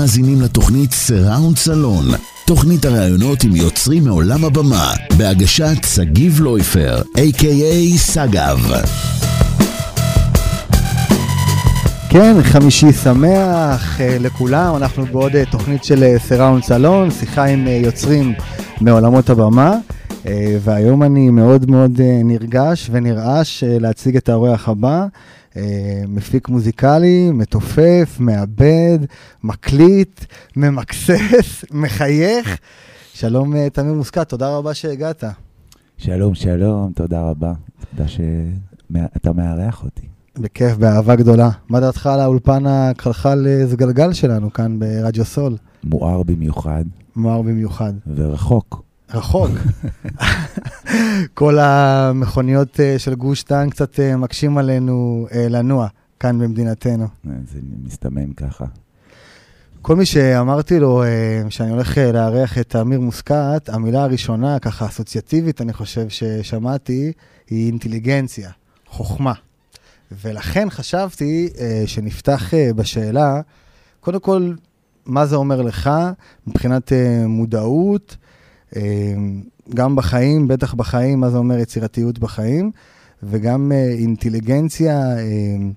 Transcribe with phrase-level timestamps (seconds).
[0.00, 2.04] מאזינים לתוכנית סיראונד סלון,
[2.46, 8.58] תוכנית הראיונות עם יוצרים מעולם הבמה, בהגשת סגיב לויפר, a.k.a סגב.
[12.10, 17.72] כן, חמישי שמח אה, לכולם, אנחנו בעוד אה, תוכנית של סיראונד סלון, שיחה עם אה,
[17.72, 18.34] יוצרים
[18.80, 19.76] מעולמות הבמה,
[20.60, 25.06] והיום אני מאוד מאוד נרגש ונרעש להציג את האורח הבא.
[26.08, 28.98] מפיק מוזיקלי, מתופף, מעבד,
[29.44, 30.24] מקליט,
[30.56, 32.58] ממקסס, מחייך.
[33.14, 35.24] שלום, תמיר מוסקת, תודה רבה שהגעת.
[35.98, 37.52] שלום, שלום, תודה רבה.
[37.90, 40.06] תודה שאתה מארח אותי.
[40.38, 41.50] בכיף, באהבה גדולה.
[41.68, 45.56] מה דעתך על האולפן הכחלחל זגלגל שלנו כאן ברדיו סול?
[45.84, 46.84] מואר במיוחד.
[47.16, 47.92] מואר במיוחד.
[48.14, 48.87] ורחוק.
[49.14, 49.50] רחוק.
[51.34, 55.88] כל המכוניות אה, של גוש דן קצת אה, מקשים עלינו אה, לנוע
[56.20, 57.06] כאן במדינתנו.
[57.24, 58.64] זה מסתמן ככה.
[59.82, 61.02] כל מי שאמרתי לו
[61.48, 67.12] שאני הולך לארח את אמיר מוסקת, המילה הראשונה, ככה אסוציאטיבית, אני חושב ששמעתי,
[67.50, 68.50] היא אינטליגנציה,
[68.86, 69.32] חוכמה.
[70.22, 71.48] ולכן חשבתי
[71.86, 73.40] שנפתח בשאלה,
[74.00, 74.52] קודם כל,
[75.06, 75.90] מה זה אומר לך
[76.46, 76.92] מבחינת
[77.26, 78.16] מודעות,
[79.74, 82.70] גם בחיים, בטח בחיים, מה זה אומר יצירתיות בחיים,
[83.22, 85.72] וגם אה, אינטליגנציה אמ,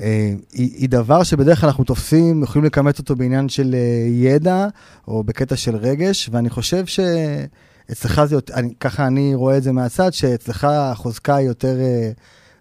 [0.00, 4.66] אה, היא, דבר שבדרך כלל אנחנו תופסים, יכולים לכמת אותו בעניין של אה, ידע
[5.08, 9.72] או בקטע של רגש, ואני חושב שאצלך זה יותר, אני, ככה אני רואה את זה
[9.72, 11.76] מהצד, שאצלך החוזקה היא יותר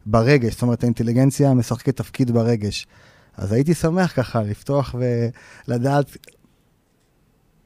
[0.06, 2.88] ברגש, זאת אומרת האינטליגנציה משחקת תפקיד ברגש.
[3.38, 4.96] אז הייתי שמח ככה לפתוח
[5.68, 6.18] ולדעת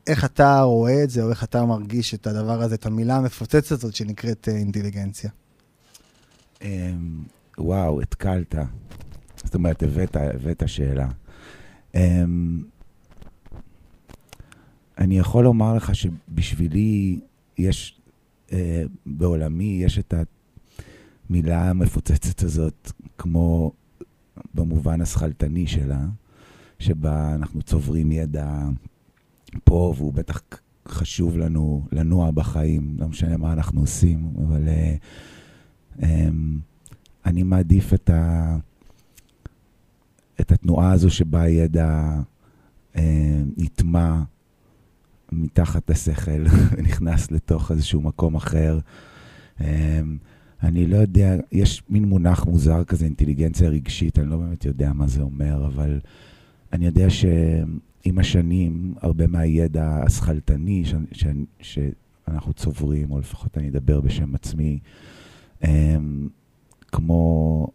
[0.07, 3.71] איך אתה רואה את זה, או איך אתה מרגיש את הדבר הזה, את המילה המפוצצת
[3.71, 5.29] הזאת שנקראת אה, אינטליגנציה?
[6.61, 7.23] אמ,
[7.57, 8.55] וואו, התקלת.
[9.43, 11.07] זאת אומרת, הבאת, הבאת שאלה.
[11.95, 12.63] אמ,
[14.97, 17.19] אני יכול לומר לך שבשבילי
[17.57, 18.01] יש,
[18.51, 20.13] אה, בעולמי, יש את
[21.29, 23.71] המילה המפוצצת הזאת, כמו
[24.53, 26.05] במובן השכלתני שלה,
[26.79, 28.63] שבה אנחנו צוברים ידע
[29.63, 30.41] פה, והוא בטח
[30.87, 36.05] חשוב לנו לנוע בחיים, לא משנה מה אנחנו עושים, אבל uh, um,
[37.25, 38.57] אני מעדיף את, ה,
[40.41, 42.19] את התנועה הזו שבה הידע
[42.93, 42.99] uh,
[43.57, 44.21] נטמע
[45.31, 48.79] מתחת לשכל ונכנס לתוך איזשהו מקום אחר.
[49.59, 49.63] Um,
[50.63, 55.07] אני לא יודע, יש מין מונח מוזר כזה, אינטליגנציה רגשית, אני לא באמת יודע מה
[55.07, 55.99] זה אומר, אבל
[56.73, 57.25] אני יודע ש...
[58.07, 61.25] עם השנים, הרבה מהידע השכלתני ש, ש,
[61.61, 64.79] שאנחנו צוברים, או לפחות אני אדבר בשם עצמי,
[65.61, 66.29] הם,
[66.87, 67.67] כמו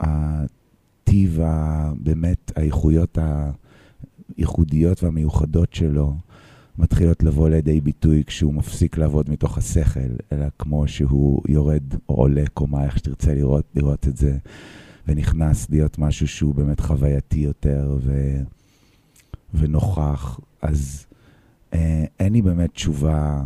[0.00, 1.40] הטיב,
[2.00, 3.18] באמת, האיכויות
[4.36, 6.14] הייחודיות והמיוחדות שלו,
[6.78, 12.44] מתחילות לבוא לידי ביטוי כשהוא מפסיק לעבוד מתוך השכל, אלא כמו שהוא יורד או עולה
[12.54, 14.36] קומה, איך שתרצה לראות, לראות את זה,
[15.08, 18.36] ונכנס להיות משהו שהוא באמת חווייתי יותר, ו...
[19.54, 21.06] ונוכח, אז
[21.74, 23.42] אה, אין לי באמת תשובה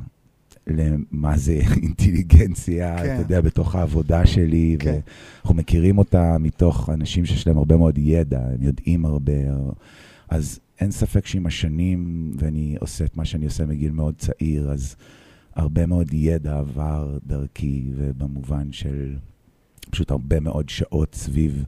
[0.66, 1.52] למה זה
[1.82, 3.14] אינטליגנציה, כן.
[3.14, 4.98] אתה יודע, בתוך העבודה שלי, כן.
[5.40, 9.32] ואנחנו מכירים אותה מתוך אנשים שיש להם הרבה מאוד ידע, הם יודעים הרבה,
[10.28, 14.96] אז אין ספק שעם השנים, ואני עושה את מה שאני עושה מגיל מאוד צעיר, אז
[15.54, 19.16] הרבה מאוד ידע עבר דרכי, ובמובן של
[19.90, 21.64] פשוט הרבה מאוד שעות סביב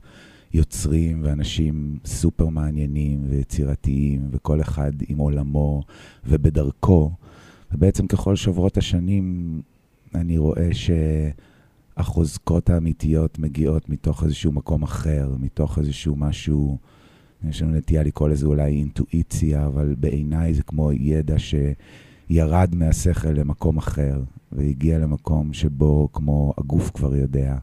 [0.53, 5.83] יוצרים ואנשים סופר מעניינים ויצירתיים, וכל אחד עם עולמו
[6.25, 7.11] ובדרכו.
[7.71, 9.61] ובעצם ככל שעוברות השנים,
[10.15, 10.69] אני רואה
[11.97, 16.77] שהחוזקות האמיתיות מגיעות מתוך איזשהו מקום אחר, מתוך איזשהו משהו,
[17.49, 23.77] יש לנו נטייה לקרוא לזה אולי אינטואיציה, אבל בעיניי זה כמו ידע שירד מהשכל למקום
[23.77, 27.57] אחר, והגיע למקום שבו כמו הגוף כבר יודע.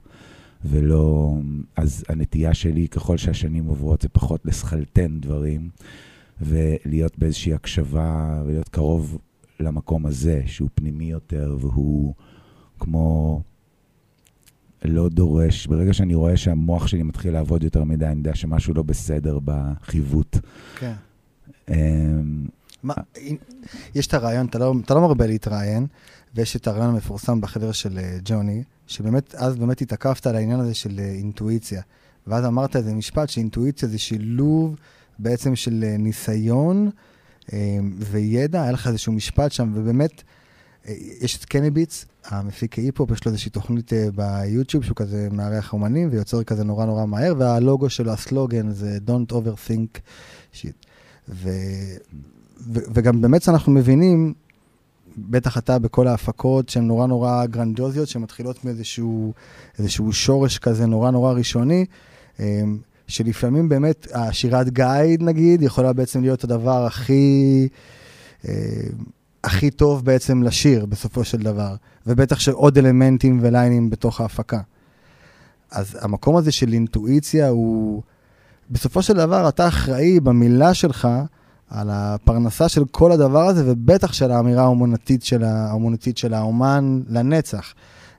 [0.65, 1.35] ולא...
[1.77, 5.71] אז הנטייה שלי, ככל שהשנים עוברות, זה פחות לסכלתן דברים,
[6.41, 9.19] ולהיות באיזושהי הקשבה, ולהיות קרוב
[9.61, 12.15] למקום הזה, שהוא פנימי יותר, והוא
[12.79, 13.41] כמו...
[14.85, 18.83] לא דורש, ברגע שאני רואה שהמוח שלי מתחיל לעבוד יותר מדי, אני יודע שמשהו לא
[18.83, 20.37] בסדר בחיווט.
[20.79, 20.93] כן.
[21.69, 21.73] Um,
[22.83, 22.95] מה,
[23.95, 25.87] יש את הרעיון, אתה לא, אתה לא מרבה להתראיין,
[26.35, 30.75] ויש את הרעיון המפורסם בחדר של אה, ג'וני, שבאמת, אז באמת התעכבת על העניין הזה
[30.75, 31.83] של אה, אינטואיציה.
[32.27, 34.77] ואז אמרת איזה משפט שאינטואיציה זה שילוב
[35.19, 36.91] בעצם של אה, ניסיון
[37.99, 40.23] וידע, היה לך איזשהו משפט שם, ובאמת,
[41.21, 46.45] יש את קניביץ, המפיק ההיפ-הופ, יש לו איזושהי תוכנית ביוטיוב שהוא כזה מארח אומנים ויוצר
[46.45, 49.99] כזה נורא נורא מהר, והלוגו שלו, הסלוגן, זה Don't overthink
[50.53, 50.87] shit.
[51.29, 51.51] ו,
[52.61, 54.35] ו, וגם באמת אנחנו מבינים,
[55.19, 61.85] בטח אתה בכל ההפקות שהן נורא נורא גרנדיוזיות, שמתחילות מאיזשהו שורש כזה נורא נורא ראשוני,
[62.41, 62.63] אה,
[63.07, 67.69] שלפעמים באמת השירת גייד נגיד, יכולה בעצם להיות הדבר הכי...
[68.49, 68.55] אה,
[69.45, 71.75] הכי טוב בעצם לשיר בסופו של דבר,
[72.07, 74.61] ובטח שעוד אלמנטים וליינים בתוך ההפקה.
[75.71, 78.03] אז המקום הזה של אינטואיציה הוא,
[78.71, 81.09] בסופו של דבר אתה אחראי במילה שלך
[81.71, 87.75] על הפרנסה של כל הדבר הזה, ובטח של האמירה האומנותית של, האומנותית של האומן לנצח.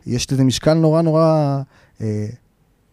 [0.05, 1.61] יש לזה משקל נורא נורא
[2.01, 2.27] אה,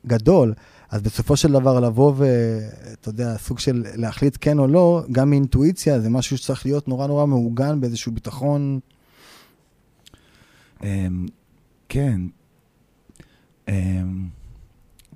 [0.06, 0.54] גדול.
[0.90, 6.00] אז בסופו של דבר לבוא ואתה יודע, סוג של להחליט כן או לא, גם מאינטואיציה,
[6.00, 8.80] זה משהו שצריך להיות נורא נורא מעוגן באיזשהו ביטחון.
[10.82, 11.26] אמ,
[11.88, 12.20] כן.
[13.68, 14.28] אמ,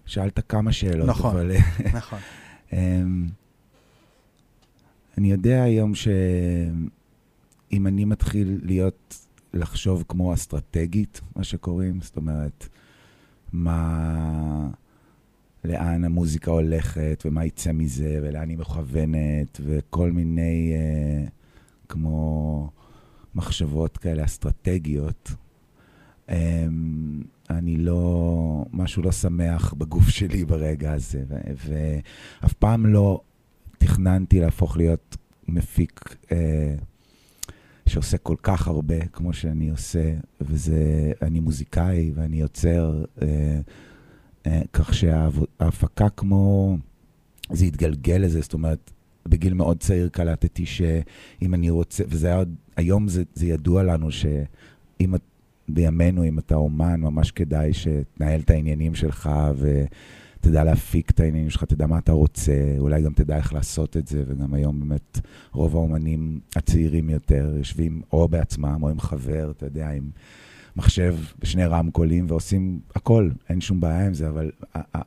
[0.06, 1.53] שאלת כמה שאלות, נכון, אבל...
[1.95, 2.19] נכון.
[2.73, 3.29] אמ,
[5.19, 12.69] אני יודע היום שאם אני מתחיל להיות, לחשוב כמו אסטרטגית, מה שקוראים, זאת אומרת,
[13.53, 14.70] מה...
[15.64, 21.29] לאן המוזיקה הולכת, ומה יצא מזה, ולאן היא מכוונת, וכל מיני אה,
[21.88, 22.70] כמו
[23.35, 25.31] מחשבות כאלה אסטרטגיות.
[26.29, 26.67] אה,
[27.50, 31.25] אני לא, משהו לא שמח בגוף שלי ברגע הזה,
[31.67, 33.20] ואף פעם לא
[33.82, 35.17] תכננתי להפוך להיות
[35.49, 36.75] מפיק אה,
[37.87, 43.05] שעושה כל כך הרבה כמו שאני עושה, וזה, אני מוזיקאי ואני יוצר.
[43.23, 43.61] אה,
[44.46, 46.76] אה, כך שההפקה כמו,
[47.52, 48.90] זה התגלגל לזה, זאת אומרת,
[49.26, 54.11] בגיל מאוד צעיר קלטתי שאם אני רוצה, וזה היה עוד, היום זה, זה ידוע לנו
[54.11, 55.23] שאם את,
[55.69, 59.31] בימינו, אם אתה אומן, ממש כדאי שתנהל את העניינים שלך
[60.43, 64.09] ותדע להפיק את העניינים שלך, תדע מה אתה רוצה, אולי גם תדע איך לעשות את
[64.09, 65.21] זה, וגם היום באמת
[65.53, 70.11] רוב האומנים הצעירים יותר יושבים או בעצמם או עם חבר, אתה יודע, עם...
[70.77, 74.50] מחשב ושני רמקולים ועושים הכל, אין שום בעיה עם זה, אבל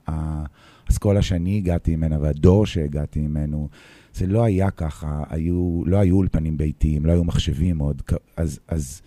[0.08, 3.70] האסכולה שאני הגעתי ממנה והדור שהגעתי ממנו,
[4.14, 8.02] זה לא היה ככה, היו, לא היו אולפנים ביתיים, לא היו מחשבים עוד,
[8.38, 9.02] אז, אז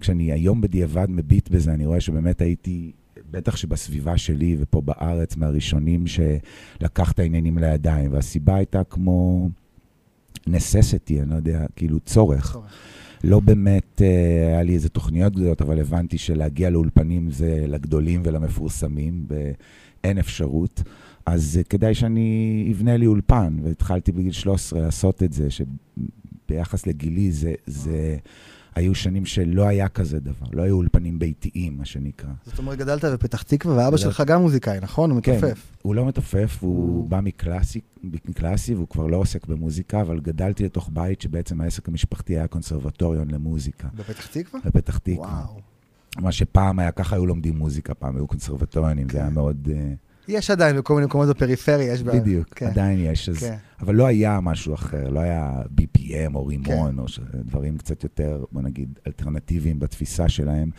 [0.00, 2.92] כשאני היום בדיעבד מביט בזה, אני רואה שבאמת הייתי,
[3.34, 9.48] בטח שבסביבה שלי ופה בארץ, מהראשונים שלקח את העניינים לידיים, והסיבה הייתה כמו
[10.48, 12.52] necessity, אני לא יודע, כאילו צורך.
[12.52, 12.72] צורך.
[13.24, 19.26] לא באמת אה, היה לי איזה תוכניות גדולות, אבל הבנתי שלהגיע לאולפנים זה לגדולים ולמפורסמים,
[19.28, 20.82] ואין אפשרות.
[21.26, 27.32] אז אה, כדאי שאני אבנה לי אולפן, והתחלתי בגיל 13 לעשות את זה, שביחס לגילי
[27.32, 27.54] זה...
[27.66, 28.16] זה
[28.74, 32.30] היו שנים שלא היה כזה דבר, לא היו אולפנים ביתיים, מה שנקרא.
[32.46, 35.10] זאת אומרת, גדלת בפתח תקווה, ואבא שלך גם מוזיקאי, נכון?
[35.10, 35.72] הוא כן, מתופף.
[35.82, 40.90] הוא לא מתופף, הוא בא מקלאסי, מקלאסי, והוא כבר לא עוסק במוזיקה, אבל גדלתי לתוך
[40.92, 43.88] בית שבעצם העסק המשפחתי היה קונסרבטוריון למוזיקה.
[43.94, 44.60] בפתח תקווה?
[44.64, 45.26] בפתח תקווה.
[45.26, 45.60] וואו.
[46.18, 49.34] מה שפעם היה, ככה היו לומדים מוזיקה, פעם היו קונסרבטוריונים, זה היה כן.
[49.34, 49.68] מאוד...
[50.28, 52.20] יש עדיין בכל מיני מקומות בפריפריה, יש בעיה.
[52.20, 52.66] בדיוק, כן.
[52.66, 53.28] עדיין יש.
[53.28, 53.54] אז, כן.
[53.80, 56.98] אבל לא היה משהו אחר, לא היה BPM או רימון, כן.
[56.98, 60.70] או דברים קצת יותר, בוא נגיד, אלטרנטיביים בתפיסה שלהם.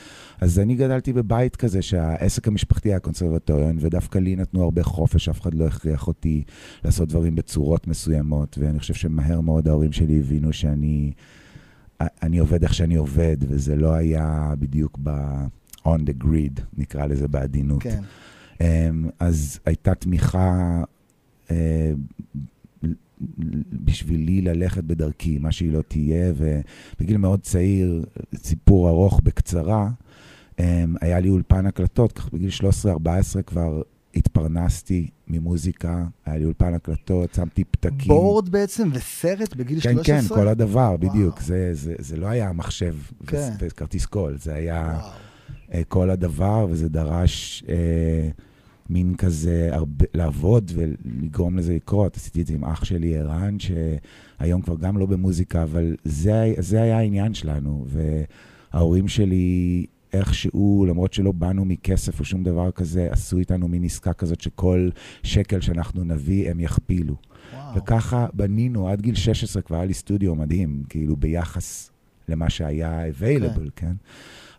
[0.41, 5.41] אז אני גדלתי בבית כזה שהעסק המשפחתי היה קונסרבטוריון, ודווקא לי נתנו הרבה חופש, אף
[5.41, 6.43] אחד לא הכריח אותי
[6.84, 11.12] לעשות דברים בצורות מסוימות, ואני חושב שמהר מאוד ההורים שלי הבינו שאני
[12.01, 15.12] אני עובד איך שאני עובד, וזה לא היה בדיוק ב...
[15.86, 17.84] on the grid, נקרא לזה בעדינות.
[17.84, 18.01] כן.
[18.62, 20.81] אמ, אז הייתה תמיכה
[21.51, 21.91] אה,
[23.71, 29.89] בשבילי ללכת בדרכי, מה שהיא לא תהיה, ובגיל מאוד צעיר, סיפור ארוך בקצרה,
[30.59, 32.50] אמ, היה לי אולפן הקלטות, כך בגיל
[33.39, 33.81] 13-14 כבר
[34.15, 38.07] התפרנסתי ממוזיקה, היה לי אולפן הקלטות, שמתי פתקים.
[38.07, 40.05] בורד בעצם וסרט בגיל כן, 13?
[40.05, 40.97] כן, כן, כל הדבר, וואו.
[40.97, 41.41] בדיוק.
[41.41, 42.95] זה, זה, זה לא היה מחשב
[43.27, 43.53] כן.
[43.59, 45.00] וכרטיס קול, זה היה...
[45.01, 45.12] וואו.
[45.74, 48.29] אה, כל הדבר, וזה דרש אה,
[48.89, 52.15] מין כזה הרבה, לעבוד ולגרום לזה לקרות.
[52.15, 56.81] עשיתי את זה עם אח שלי, ערן, שהיום כבר גם לא במוזיקה, אבל זה, זה
[56.81, 57.86] היה העניין שלנו.
[57.88, 64.13] וההורים שלי איכשהו, למרות שלא באנו מכסף או שום דבר כזה, עשו איתנו מין עסקה
[64.13, 64.89] כזאת שכל
[65.24, 67.15] שקל שאנחנו נביא, הם יכפילו.
[67.53, 67.75] וואו.
[67.75, 71.91] וככה בנינו, עד גיל 16 כבר היה לי סטודיו מדהים, כאילו ביחס
[72.29, 73.88] למה שהיה available, כן?
[73.88, 73.93] כן?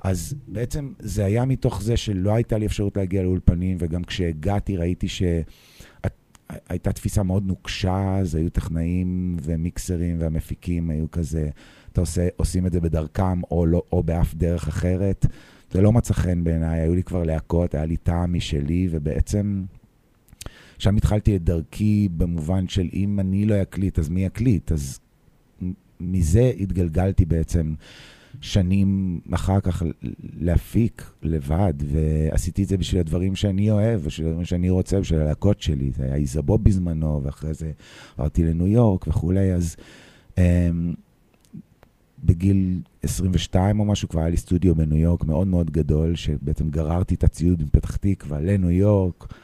[0.04, 5.08] אז בעצם זה היה מתוך זה שלא הייתה לי אפשרות להגיע לאולפנים, וגם כשהגעתי ראיתי
[5.08, 5.22] ש...
[6.68, 11.48] הייתה תפיסה מאוד נוקשה, אז היו טכנאים ומיקסרים והמפיקים היו כזה,
[11.92, 15.26] אתה עושה, עושים את זה בדרכם או, לא, או באף דרך אחרת.
[15.70, 19.64] זה לא מצא חן בעיניי, היו לי כבר להקות, היה לי טעם משלי, ובעצם
[20.78, 24.72] שם התחלתי את דרכי במובן של אם אני לא אקליט, אז מי יקליט?
[24.72, 25.00] אז
[26.00, 27.74] מזה התגלגלתי בעצם
[28.40, 29.82] שנים אחר כך
[30.40, 35.62] להפיק לבד, ועשיתי את זה בשביל הדברים שאני אוהב, בשביל הדברים שאני רוצה, בשביל הלהקות
[35.62, 35.90] שלי.
[35.90, 37.72] זה היה איזבו בזמנו, ואחרי זה
[38.18, 39.76] עברתי לניו יורק וכולי, אז
[40.34, 40.38] um,
[42.24, 47.14] בגיל 22 או משהו, כבר היה לי סטודיו בניו יורק מאוד מאוד גדול, שבעצם גררתי
[47.14, 49.34] את הציוד מפתח תקווה לניו יורק.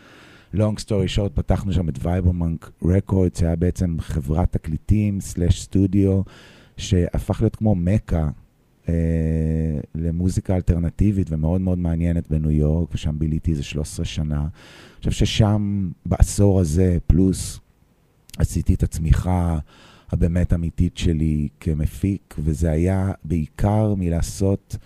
[0.55, 6.23] long story short, פתחנו שם את Vibromonk Records, שהיה בעצם חברת תקליטים slash סטודיו,
[6.77, 8.29] שהפך להיות כמו מכה
[8.89, 8.95] אה,
[9.95, 14.41] למוזיקה אלטרנטיבית ומאוד מאוד מעניינת בניו יורק, ושם ביליתי איזה 13 שנה.
[14.41, 17.61] אני חושב ששם, בעשור הזה, פלוס,
[18.39, 19.59] עשיתי את הצמיחה
[20.12, 24.77] הבאמת אמיתית שלי כמפיק, וזה היה בעיקר מלעשות...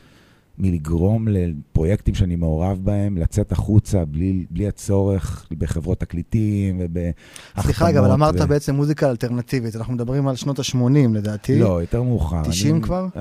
[0.58, 7.64] מלגרום לפרויקטים שאני מעורב בהם, לצאת החוצה בלי, בלי הצורך בחברות תקליטים ובהחתמות.
[7.64, 8.46] סליחה, אבל אמרת ו...
[8.46, 11.58] בעצם מוזיקה אלטרנטיבית, אנחנו מדברים על שנות ה-80 לדעתי.
[11.58, 12.42] לא, יותר מאוחר.
[12.44, 13.08] 90 אני, כבר?
[13.14, 13.18] Uh,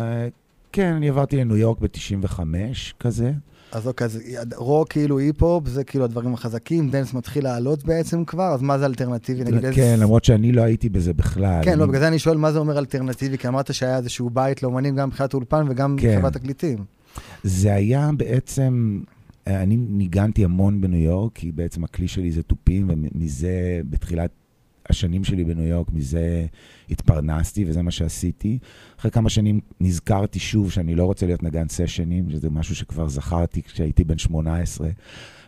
[0.76, 2.40] כן, אני עברתי לניו יורק ב-95
[3.00, 3.32] כזה.
[3.72, 4.20] אז אוקיי, אז
[4.56, 8.86] רוק כאילו היפ-הופ, זה כאילו הדברים החזקים, dance מתחיל לעלות בעצם כבר, אז מה זה
[8.86, 9.44] אלטרנטיבי?
[9.44, 9.96] נגיד כן, איזה...
[9.98, 11.62] למרות שאני לא הייתי בזה בכלל.
[11.64, 11.80] כן, אני...
[11.80, 14.96] לא, בגלל זה אני שואל מה זה אומר אלטרנטיבי, כי אמרת שהיה איזשהו בית לאומנים
[14.96, 16.18] גם מבחינת אולפן וגם כן.
[16.20, 16.78] חברת תקליטים.
[17.44, 19.02] זה היה בעצם,
[19.48, 24.32] אני ניגנתי המון בניו יורק, כי בעצם הכלי שלי זה תופים, ומזה, בתחילת
[24.90, 26.46] השנים שלי בניו יורק, מזה
[26.90, 28.60] התפרנסתי, וזה מה שעשיתי.
[29.00, 33.62] אחרי כמה שנים נזכרתי שוב שאני לא רוצה להיות נגן סשנים, שזה משהו שכבר זכרתי
[33.64, 34.90] כשהייתי בן 18,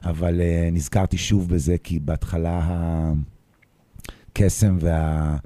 [0.03, 2.62] אבל uh, נזכרתי שוב בזה, כי בהתחלה
[4.32, 5.38] הקסם וה...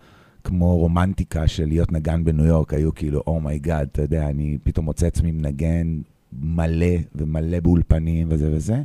[0.43, 4.29] כמו רומנטיקה של להיות נגן בניו יורק, היו כאילו, oh my God, oh אתה יודע,
[4.29, 6.01] אני פתאום מוצא עצמי מנגן
[6.33, 8.81] מלא ומלא באולפנים וזה וזה.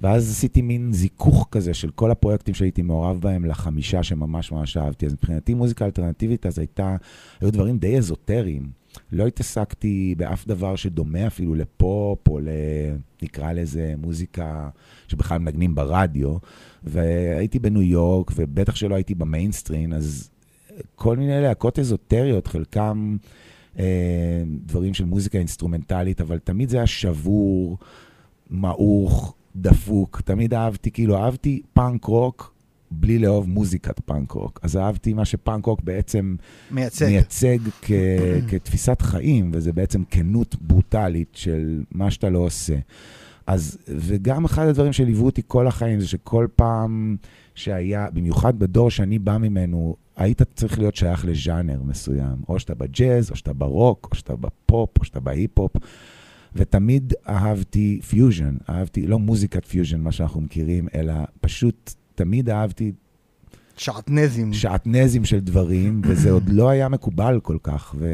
[0.00, 5.06] ואז עשיתי מין זיכוך כזה של כל הפרויקטים שהייתי מעורב בהם לחמישה שממש ממש אהבתי.
[5.06, 6.96] אז מבחינתי מוזיקה אלטרנטיבית אז הייתה,
[7.40, 8.84] היו דברים די אזוטריים.
[9.12, 12.48] לא התעסקתי באף דבר שדומה אפילו לפופ או ל...
[13.22, 14.68] נקרא לזה מוזיקה
[15.08, 16.36] שבכלל מנגנים ברדיו.
[16.84, 20.30] והייתי בניו יורק, ובטח שלא הייתי במיינסטרים, אז
[20.94, 23.16] כל מיני להקות אזוטריות, חלקם
[24.66, 27.78] דברים של מוזיקה אינסטרומנטלית, אבל תמיד זה היה שבור,
[28.50, 30.20] מעוך, דפוק.
[30.20, 32.54] תמיד אהבתי, כאילו, אהבתי פאנק רוק
[32.90, 34.60] בלי לאהוב מוזיקת פאנק רוק.
[34.62, 36.36] אז אהבתי מה שפאנק רוק בעצם
[36.70, 37.90] מייצג, מייצג כ-
[38.48, 42.74] כתפיסת חיים, וזה בעצם כנות ברוטלית של מה שאתה לא עושה.
[43.46, 47.16] אז, וגם אחד הדברים שליוו אותי כל החיים זה שכל פעם
[47.54, 52.36] שהיה, במיוחד בדור שאני בא ממנו, היית צריך להיות שייך לז'אנר מסוים.
[52.48, 55.72] או שאתה בג'אז, או שאתה ברוק, או שאתה בפופ, או שאתה בהיפ-הופ.
[56.54, 62.92] ותמיד אהבתי פיוז'ן, אהבתי, לא מוזיקת פיוז'ן, מה שאנחנו מכירים, אלא פשוט תמיד אהבתי
[63.76, 64.52] שעטנזים.
[64.52, 67.94] שעטנזים של דברים, וזה עוד לא היה מקובל כל כך.
[67.98, 68.08] ו...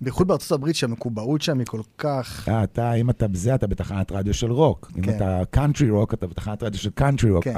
[0.00, 2.48] בייחוד בארצות הברית, שהמקובעות שם היא כל כך...
[2.48, 4.90] אה, אתה, אם אתה בזה, אתה בתחנת רדיו של רוק.
[4.94, 5.04] כן.
[5.04, 7.44] אם אתה קאנטרי רוק, אתה בתחנת רדיו של קאנטרי רוק.
[7.44, 7.54] כן.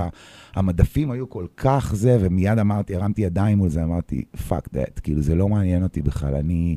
[0.54, 5.22] המדפים היו כל כך זה, ומיד אמרתי, הרמתי ידיים מול זה, אמרתי, fuck that, כאילו,
[5.22, 6.34] זה לא מעניין אותי בכלל.
[6.34, 6.76] אני...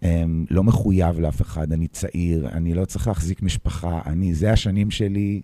[0.00, 0.06] um,
[0.50, 5.40] לא מחויב לאף אחד, אני צעיר, אני לא צריך להחזיק משפחה, אני, זה השנים שלי,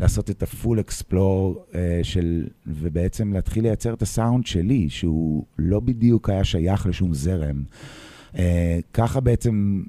[0.00, 5.80] לעשות את ה full explore uh, של, ובעצם להתחיל לייצר את הסאונד שלי, שהוא לא
[5.80, 7.62] בדיוק היה שייך לשום זרם.
[8.32, 8.38] Uh,
[8.92, 9.82] ככה בעצם,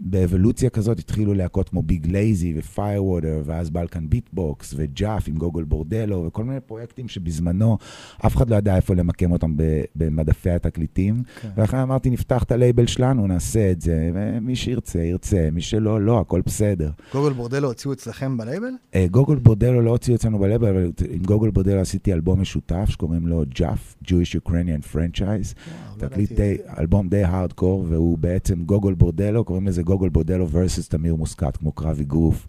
[0.00, 5.28] באבולוציה כזאת התחילו להקות כמו Big Lazy ו Firewater, ואז Balkan Beat Box ו J.U.F.
[5.28, 7.78] עם Gogol Bordello, וכל מיני פרויקטים שבזמנו
[8.26, 9.54] אף אחד לא ידע איפה למקם אותם
[9.96, 11.22] במדפי התקליטים.
[11.40, 11.48] כן.
[11.56, 16.20] ולכן אמרתי, נפתח את הלייבל שלנו, נעשה את זה, ומי שירצה, ירצה, מי שלא, לא,
[16.20, 16.90] הכל בסדר.
[17.12, 18.70] Gogol Bordello הוציאו אצלכם בלייבל?
[18.92, 23.26] Uh, Gogol Bordello לא הוציאו אצלנו בלייבל, אבל עם Gogol Bordello עשיתי אלבום משותף שקוראים
[23.26, 25.54] לו J.U.F., Jewish Ukrainian Freundschaft.
[26.02, 30.88] לא תקליט די, אלבום די הארדקור, והוא בעצם Gogol Bordello, קוראים לזה Gogol Bordello versus
[30.88, 32.46] תמיר מוסקט, כמו קרב אגרוף.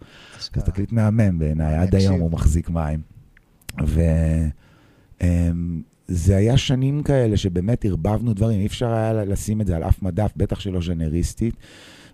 [0.54, 3.00] זה תקליט מהמם בעיניי, עד היום הוא מחזיק מים.
[3.82, 4.04] וזה
[5.22, 5.82] אמ,
[6.28, 10.32] היה שנים כאלה שבאמת ערבבנו דברים, אי אפשר היה לשים את זה על אף מדף,
[10.36, 11.54] בטח שלא ז'נריסטית.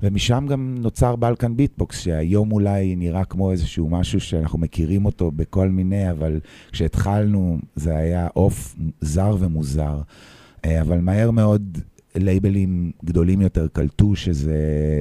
[0.02, 5.30] ומשם גם נוצר Balkan Beat Box, שהיום אולי נראה כמו איזשהו משהו שאנחנו מכירים אותו
[5.30, 6.40] בכל מיני, אבל
[6.72, 10.00] כשהתחלנו זה היה עוף זר ומוזר.
[10.64, 11.78] אה, אבל מהר מאוד
[12.16, 14.56] לייבלים גדולים יותר קלטו שזה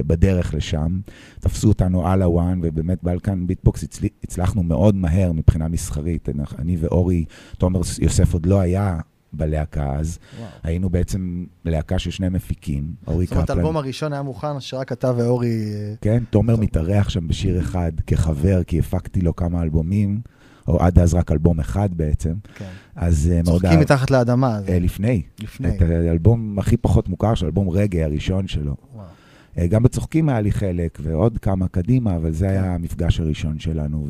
[0.06, 1.00] בדרך לשם,
[1.40, 4.06] תפסו אותנו על ה one, ובאמת Balkan Beat Box הצל...
[4.24, 6.28] הצלחנו מאוד מהר מבחינה מסחרית.
[6.58, 7.24] אני ואורי,
[7.58, 8.98] תומר יוסף עוד לא היה
[9.32, 10.18] בלהקה אז.
[10.38, 10.48] וואו.
[10.62, 13.40] היינו בעצם להקה של שני מפיקים, אורי קפלן.
[13.40, 15.74] זאת אומרת, האלבום הראשון היה מוכן, שרק אתה ואורי...
[15.74, 20.20] אה, כן, תומר מתארח שם בשיר אחד כחבר, כי הפקתי לו כמה אלבומים.
[20.68, 22.34] או עד אז רק אלבום אחד בעצם.
[22.54, 22.64] כן.
[22.96, 23.62] אז אה, מאוד...
[23.62, 24.60] צוחקים מתחת לאדמה.
[24.68, 25.22] אה, לפני.
[25.42, 25.68] לפני.
[25.68, 28.74] את האלבום הכי פחות מוכר של אלבום רגע הראשון שלו.
[28.94, 29.68] וואו.
[29.68, 32.68] גם בצוחקים היה לי חלק, ועוד כמה קדימה, אבל זה היה כן.
[32.68, 34.06] המפגש הראשון שלנו.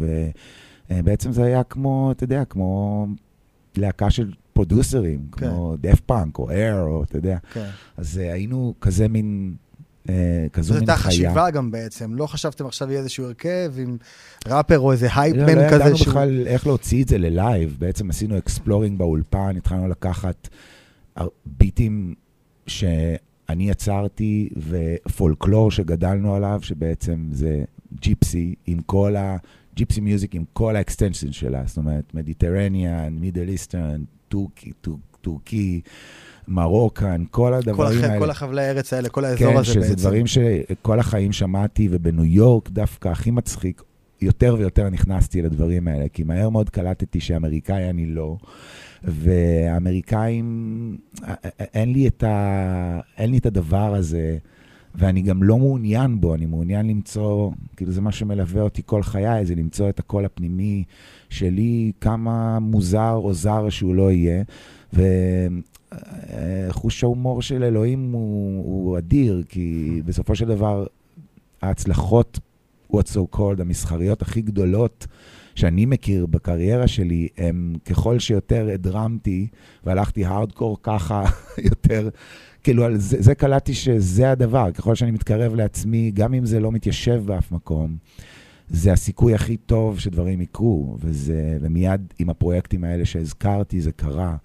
[0.90, 3.06] ובעצם זה היה כמו, אתה יודע, כמו
[3.76, 5.50] להקה של פרודוסרים, כן.
[5.50, 7.38] כמו Daft Punk או Air, או אתה יודע.
[7.52, 7.68] כן.
[7.96, 9.54] אז היינו כזה מין,
[10.52, 10.86] כזו מין חיה.
[10.86, 13.96] זו הייתה חשיבה גם בעצם, לא חשבתם עכשיו יהיה איזשהו הרכב עם
[14.48, 15.78] ראפר או איזה hype man לא, לא כזה.
[15.78, 20.48] לא ידענו בכלל איך להוציא את זה ללייב, בעצם עשינו exploring באולפן, התחלנו לקחת
[21.46, 22.14] ביטים
[22.66, 27.64] שאני יצרתי ופולקלור שגדלנו עליו, שבעצם זה
[28.00, 29.36] gypsy עם כל ה...
[29.76, 34.72] gypsy music עם כל ה extension שלה, זאת אומרת, Mediterranean, Middle Eastern, טורקי,
[35.20, 35.80] טורקי,
[36.48, 38.18] Moroccan, כל הדברים כל האלה.
[38.18, 39.80] כל החבלי הארץ האלה, כל האזור כן, הזה בעצם.
[39.80, 43.82] כן, שזה דברים שכל החיים שמעתי, ובניו יורק דווקא הכי מצחיק,
[44.20, 48.36] יותר ויותר נכנסתי לדברים האלה, כי מהר מאוד קלטתי שאמריקאי אני לא,
[49.04, 50.96] והאמריקאים,
[51.60, 54.38] אין לי את, ה, אין לי את הדבר הזה.
[54.98, 59.46] ואני גם לא מעוניין בו, אני מעוניין למצוא, כאילו זה מה שמלווה אותי כל חיי,
[59.46, 60.84] זה למצוא את הקול הפנימי
[61.28, 64.42] שלי, כמה מוזר או זר שהוא לא יהיה.
[66.68, 70.86] וחוש ההומור של אלוהים הוא, הוא אדיר, כי בסופו של דבר
[71.62, 72.38] ההצלחות,
[72.92, 75.06] what so called, המסחריות הכי גדולות,
[75.54, 79.46] שאני מכיר בקריירה שלי, הם ככל שיותר הדרמתי
[79.84, 81.24] והלכתי הארדקור ככה,
[81.70, 82.08] יותר
[82.66, 84.70] כאילו, על זה, זה קלטתי שזה הדבר.
[84.72, 87.96] ככל שאני מתקרב לעצמי, גם אם זה לא מתיישב באף מקום,
[88.68, 94.36] זה הסיכוי הכי טוב שדברים יקרו, וזה, ומיד עם הפרויקטים האלה שהזכרתי, זה קרה.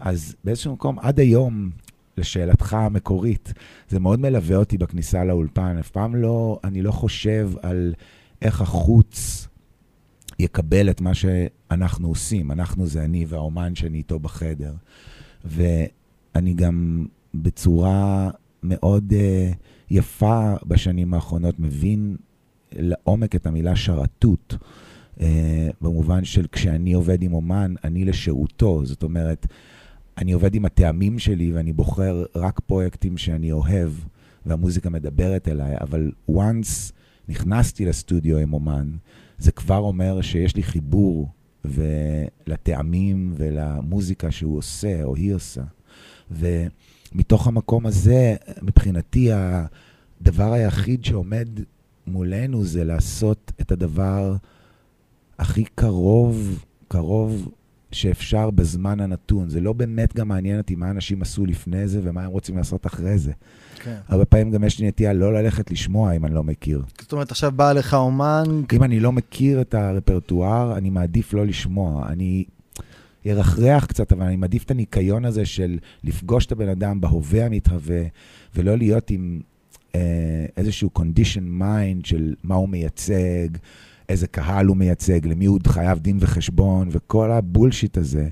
[0.00, 1.70] אז באיזשהו מקום, עד היום,
[2.18, 3.52] לשאלתך המקורית,
[3.88, 5.78] זה מאוד מלווה אותי בכניסה לאולפן.
[5.78, 7.94] אף פעם לא, אני לא חושב על
[8.42, 9.48] איך החוץ
[10.38, 12.52] יקבל את מה שאנחנו עושים.
[12.52, 14.74] אנחנו זה אני והאומן שאני איתו בחדר.
[15.44, 18.30] ואני גם בצורה
[18.62, 19.54] מאוד uh,
[19.90, 22.16] יפה בשנים האחרונות מבין
[22.72, 24.56] לעומק את המילה שרתות,
[25.18, 25.22] uh,
[25.80, 28.84] במובן של כשאני עובד עם אומן, אני לשירותו.
[28.84, 29.46] זאת אומרת,
[30.18, 33.90] אני עובד עם הטעמים שלי ואני בוחר רק פרויקטים שאני אוהב,
[34.46, 36.92] והמוזיקה מדברת אליי, אבל once
[37.28, 38.90] נכנסתי לסטודיו עם אומן,
[39.38, 41.28] זה כבר אומר שיש לי חיבור
[41.64, 45.62] ולטעמים ולמוזיקה שהוא עושה או היא עושה.
[46.30, 46.66] ו...
[47.14, 51.48] מתוך המקום הזה, מבחינתי, הדבר היחיד שעומד
[52.06, 54.36] מולנו זה לעשות את הדבר
[55.38, 57.48] הכי קרוב, קרוב
[57.94, 59.48] שאפשר בזמן הנתון.
[59.48, 62.86] זה לא באמת גם מעניין אותי מה אנשים עשו לפני זה ומה הם רוצים לעשות
[62.86, 63.32] אחרי זה.
[63.82, 63.96] כן.
[64.08, 66.82] הרבה פעמים גם יש לי נטייה לא ללכת לשמוע אם אני לא מכיר.
[67.00, 68.44] זאת אומרת, עכשיו בא לך אומן...
[68.72, 72.06] אם אני לא מכיר את הרפרטואר, אני מעדיף לא לשמוע.
[72.08, 72.44] אני
[73.24, 78.02] ירחרח קצת, אבל אני מעדיף את הניקיון הזה של לפגוש את הבן אדם בהווה המתהווה,
[78.54, 79.40] ולא להיות עם
[79.94, 83.48] אה, איזשהו condition mind של מה הוא מייצג,
[84.08, 88.28] איזה קהל הוא מייצג, למי הוא חייב דין וחשבון, וכל הבולשיט הזה.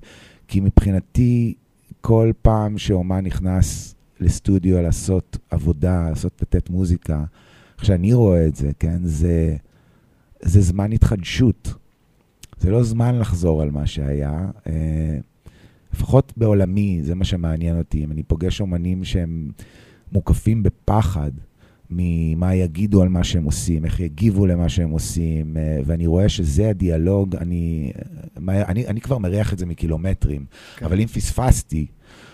[0.48, 1.54] כי מבחינתי,
[2.00, 7.24] כל פעם שאומן נכנס לסטודיו לעשות עבודה, לעשות, לתת מוזיקה,
[7.76, 9.56] איך שאני רואה את זה, כן, זה,
[10.42, 11.74] זה זמן התחדשות.
[12.58, 14.50] זה לא זמן לחזור על מה שהיה.
[14.66, 15.18] אה,
[15.92, 18.04] לפחות בעולמי, זה מה שמעניין אותי.
[18.04, 19.50] אם אני פוגש אומנים שהם
[20.12, 21.30] מוקפים בפחד
[21.96, 26.68] ממה יגידו על מה שהם עושים, איך יגיבו למה שהם עושים, אה, ואני רואה שזה
[26.68, 27.92] הדיאלוג, אני,
[28.48, 30.44] אני, אני כבר מריח את זה מקילומטרים.
[30.76, 30.84] כן.
[30.84, 31.86] אבל אם פספסתי,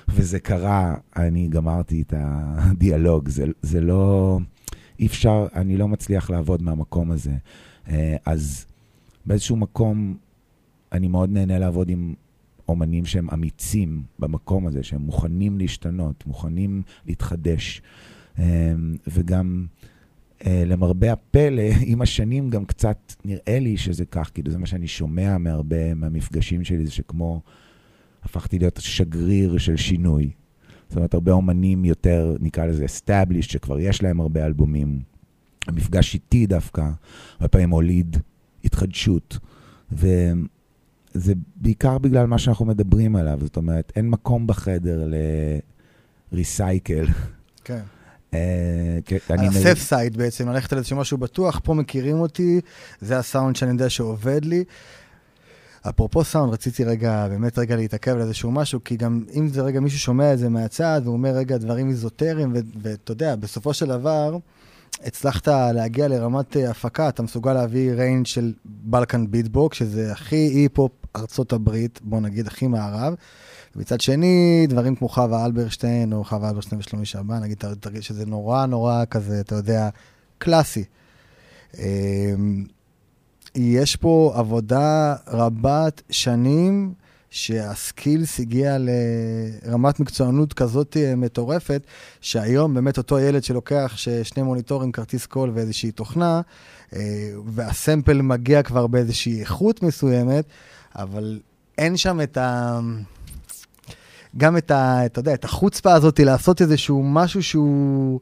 [0.08, 3.28] וזה קרה, אני גמרתי את הדיאלוג.
[3.28, 4.38] זה, זה לא...
[4.98, 7.34] אי אפשר, אני לא מצליח לעבוד מהמקום הזה.
[7.88, 8.66] אה, אז
[9.26, 10.16] באיזשהו מקום,
[10.92, 12.14] אני מאוד נהנה לעבוד עם
[12.68, 17.82] אומנים שהם אמיצים במקום הזה, שהם מוכנים להשתנות, מוכנים להתחדש.
[18.38, 19.66] אמ, וגם,
[20.46, 24.86] אה, למרבה הפלא, עם השנים גם קצת נראה לי שזה כך, כאילו זה מה שאני
[24.86, 27.40] שומע מהרבה מהמפגשים שלי, זה שכמו
[28.22, 30.30] הפכתי להיות שגריר של שינוי.
[30.88, 35.00] זאת אומרת, הרבה אומנים יותר, נקרא לזה established, שכבר יש להם הרבה אלבומים.
[35.66, 36.90] המפגש איתי דווקא,
[37.34, 38.16] הרבה פעמים הוליד
[38.64, 39.38] התחדשות.
[39.92, 43.38] וזה בעיקר בגלל מה שאנחנו מדברים עליו.
[43.42, 45.14] זאת אומרת, אין מקום בחדר ל...
[46.32, 47.06] ריסייקל.
[47.64, 47.82] כן.
[48.34, 52.60] אה, כן, על הסף סייד בעצם, ללכת על איזשהו משהו בטוח, פה מכירים אותי,
[53.00, 54.64] זה הסאונד שאני יודע שעובד לי.
[55.88, 59.80] אפרופו סאונד, רציתי רגע, באמת רגע להתעכב על איזשהו משהו, כי גם אם זה רגע
[59.80, 64.38] מישהו שומע את זה מהצד, והוא אומר רגע דברים אזוטריים, ואתה יודע, בסופו של דבר,
[65.04, 70.48] הצלחת להגיע לרמת אה, הפקה, אתה מסוגל להביא range של Balkan Beat Box, שזה הכי
[70.48, 73.14] היפ-הופ ארצות הברית, בוא נגיד, הכי מערב.
[73.76, 78.66] מצד שני, דברים כמו חווה אלברשטיין, או חווה אלברשטיין ושלומי שבן, נגיד, תרגיש שזה נורא
[78.66, 79.88] נורא כזה, אתה יודע,
[80.38, 80.84] קלאסי.
[81.78, 82.64] אמ,
[83.54, 86.94] יש פה עבודה רבת שנים,
[87.30, 91.82] שהסקילס הגיע לרמת מקצוענות כזאת אה, מטורפת,
[92.20, 96.40] שהיום באמת אותו ילד שלוקח ש- שני מוניטורים, כרטיס קול ואיזושהי תוכנה,
[96.96, 100.44] אה, והסמפל מגיע כבר באיזושהי איכות מסוימת,
[100.96, 101.40] אבל
[101.78, 102.80] אין שם את ה...
[104.36, 105.06] גם את ה...
[105.06, 108.20] אתה יודע, את החוצפה הזאת לעשות איזשהו משהו שהוא...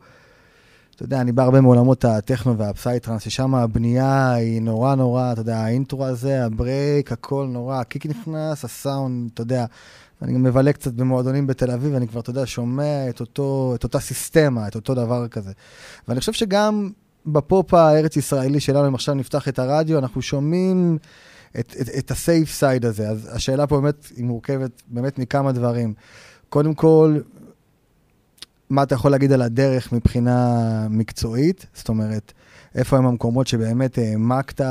[0.97, 5.59] אתה יודע, אני בא הרבה מעולמות הטכנו והפסייטרנס, ששם הבנייה היא נורא נורא, אתה יודע,
[5.59, 9.65] ה intro הזה, ה break, הכל נורא, ה kick נכנס, הסאונד, אתה יודע.
[10.23, 13.85] אני גם מבלה קצת במועדונים בתל אביב, ואני כבר, אתה יודע, שומע את, אותו, את
[13.85, 15.53] אותה סיסטמה, את אותו דבר כזה.
[16.09, 16.91] ואני חושב שגם
[17.27, 20.99] בפופ הארץ-ישראלי שלנו, אם עכשיו נפתח את הרדיו, אנחנו שומעים
[21.59, 23.09] את, את, את ה safe side הזה.
[23.09, 25.95] אז השאלה פה באמת, היא מורכבת באמת מכמה דברים.
[26.49, 27.19] קודם כל,
[28.71, 31.67] מה אתה יכול להגיד על הדרך מבחינה מקצועית?
[31.75, 32.33] זאת אומרת,
[32.75, 34.65] איפה הם המקומות שבאמת העמקת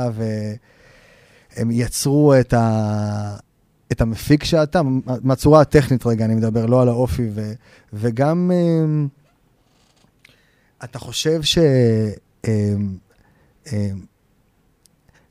[1.56, 3.36] והם יצרו את, ה...
[3.92, 4.80] את המפיק שאתה,
[5.22, 7.52] מהצורה הטכנית רגע, אני מדבר, לא על האופי, ו...
[7.92, 9.08] וגם אמ,
[10.84, 11.58] אתה חושב ש...
[12.48, 12.96] אמ,
[13.72, 14.00] אמ,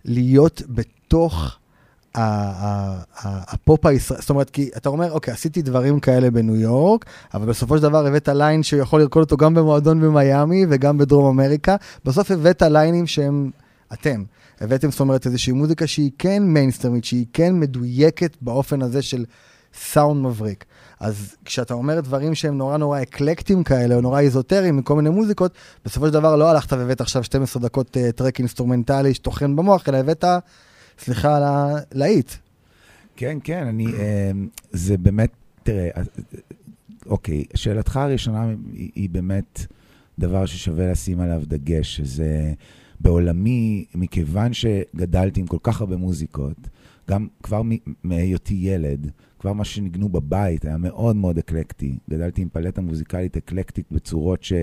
[0.05, 0.61] להיות
[1.07, 1.57] בתוך
[3.47, 7.77] הפופ הישראלי, זאת אומרת, כי אתה אומר, אוקיי, עשיתי דברים כאלה בניו יורק, אבל בסופו
[7.77, 12.61] של דבר הבאת ליין שיכול לרקוד אותו גם במועדון במיאמי וגם בדרום אמריקה, בסוף הבאת
[12.61, 13.51] ליינים שהם
[13.93, 14.23] אתם.
[14.61, 19.25] הבאתם, זאת אומרת, איזושהי מוזיקה שהיא כן מיינסטרמית, שהיא כן מדויקת באופן הזה של
[19.73, 20.65] סאונד מבריק.
[20.99, 25.51] אז כשאתה אומר דברים שהם נורא נורא אקלקטיים כאלה, או נורא איזוטריים מכל מיני מוזיקות,
[25.85, 29.97] בסופו של דבר לא הלכת והבאת עכשיו 12 דקות אה, track אינסטרומנטלי שטוחן במוח, אלא
[29.97, 30.25] הבאת,
[30.99, 32.31] סליחה על הלהיט.
[33.15, 34.31] כן, כן, אני, אה,
[34.71, 35.31] זה באמת,
[35.63, 36.01] תראה, אה,
[37.05, 39.65] אוקיי, שאלתך הראשונה היא, היא באמת
[40.19, 42.53] דבר ששווה לשים עליו דגש, שזה
[42.99, 46.57] בעולמי, מכיוון שגדלתי עם כל כך הרבה מוזיקות,
[47.09, 47.61] גם כבר
[48.03, 51.95] מהיותי ילד, כבר מה שניגנו בבית היה מאוד מאוד אקלקטי.
[52.09, 54.53] גדלתי עם פלטה מוזיקלית אקלקטית בצורות ש...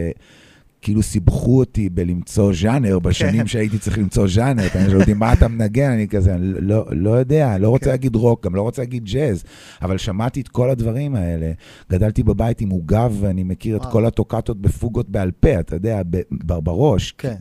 [0.83, 4.63] כאילו סיבכו אותי בלמצוא ז'אנר בשנים שהייתי צריך למצוא ז'אנר.
[4.75, 7.91] יודע, יודעים מה אתה מנגן, אני כזה, אני לא, לא יודע, לא רוצה כן.
[7.91, 9.45] להגיד רוק, גם לא רוצה להגיד ג'אז,
[9.83, 11.53] אבל שמעתי את כל הדברים האלה.
[11.91, 13.83] גדלתי בבית עם עוגב, ואני מכיר את.
[13.93, 16.03] כל הטוקטות בפוגות בעל פה, אתה יודע,
[16.45, 17.13] בראש.
[17.19, 17.35] כן.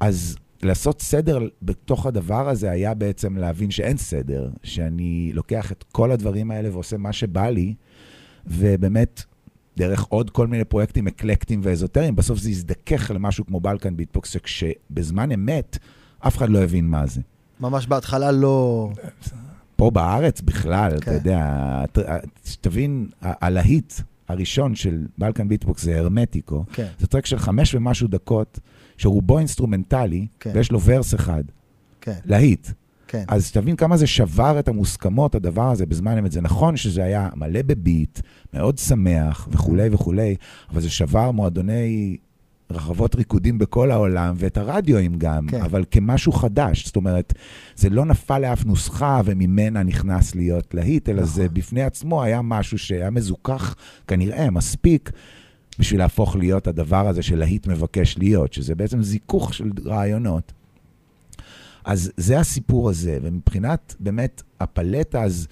[0.00, 6.12] אז לעשות סדר בתוך הדבר הזה היה בעצם להבין שאין סדר, שאני לוקח את כל
[6.12, 7.74] הדברים האלה ועושה מה שבא לי,
[8.46, 9.24] ובאמת,
[9.78, 15.32] דרך עוד כל מיני פרויקטים אקלקטיים ואזוטריים, בסוף זה יזדכך למשהו כמו בלקן ביטבוקס, שכשבזמן
[15.32, 15.78] אמת,
[16.18, 17.20] אף אחד לא הבין מה זה.
[17.60, 18.90] ממש בהתחלה לא...
[19.76, 20.96] פה בארץ בכלל, כן.
[20.96, 21.44] אתה יודע,
[21.92, 21.98] ת-
[22.44, 23.92] שתבין, הלהיט
[24.28, 26.64] הראשון של בלקן ביטבוקס זה הרמטיקו.
[26.72, 28.58] כן, זה track של חמש ומשהו דקות,
[28.96, 30.50] שרובו אינסטרומנטלי, כן.
[30.54, 31.44] ויש לו verse אחד,
[32.00, 32.68] כן, להיט.
[33.08, 33.24] כן.
[33.28, 36.32] אז תבין כמה זה שבר את המוסכמות, הדבר הזה, בזמן אמת.
[36.32, 38.20] זה נכון שזה היה מלא בביט,
[38.54, 40.36] מאוד שמח וכולי וכולי,
[40.70, 42.16] אבל זה שבר מועדוני
[42.70, 45.60] רחבות ריקודים בכל העולם, ואת הרדיואים גם, כן.
[45.60, 46.86] אבל כמשהו חדש.
[46.86, 47.34] זאת אומרת,
[47.76, 51.34] זה לא נפל לאף נוסחה וממנה נכנס להיות להיט, אלא נכון.
[51.34, 53.74] זה בפני עצמו היה משהו שהיה מזוכח
[54.06, 55.10] כנראה מספיק.
[55.78, 60.52] בשביל להפוך להיות הדבר הזה שלהיט מבקש להיות, שזה בעצם זיכוך של רעיונות.
[61.86, 65.48] אז זה הסיפור הזה, ומבחינת באמת הפלטה, אז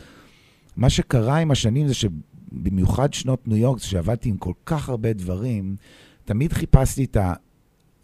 [0.76, 5.76] מה שקרה עם השנים זה שבמיוחד שנות ניו יורק, שעבדתי עם כל כך הרבה דברים,
[6.24, 7.16] תמיד חיפשתי את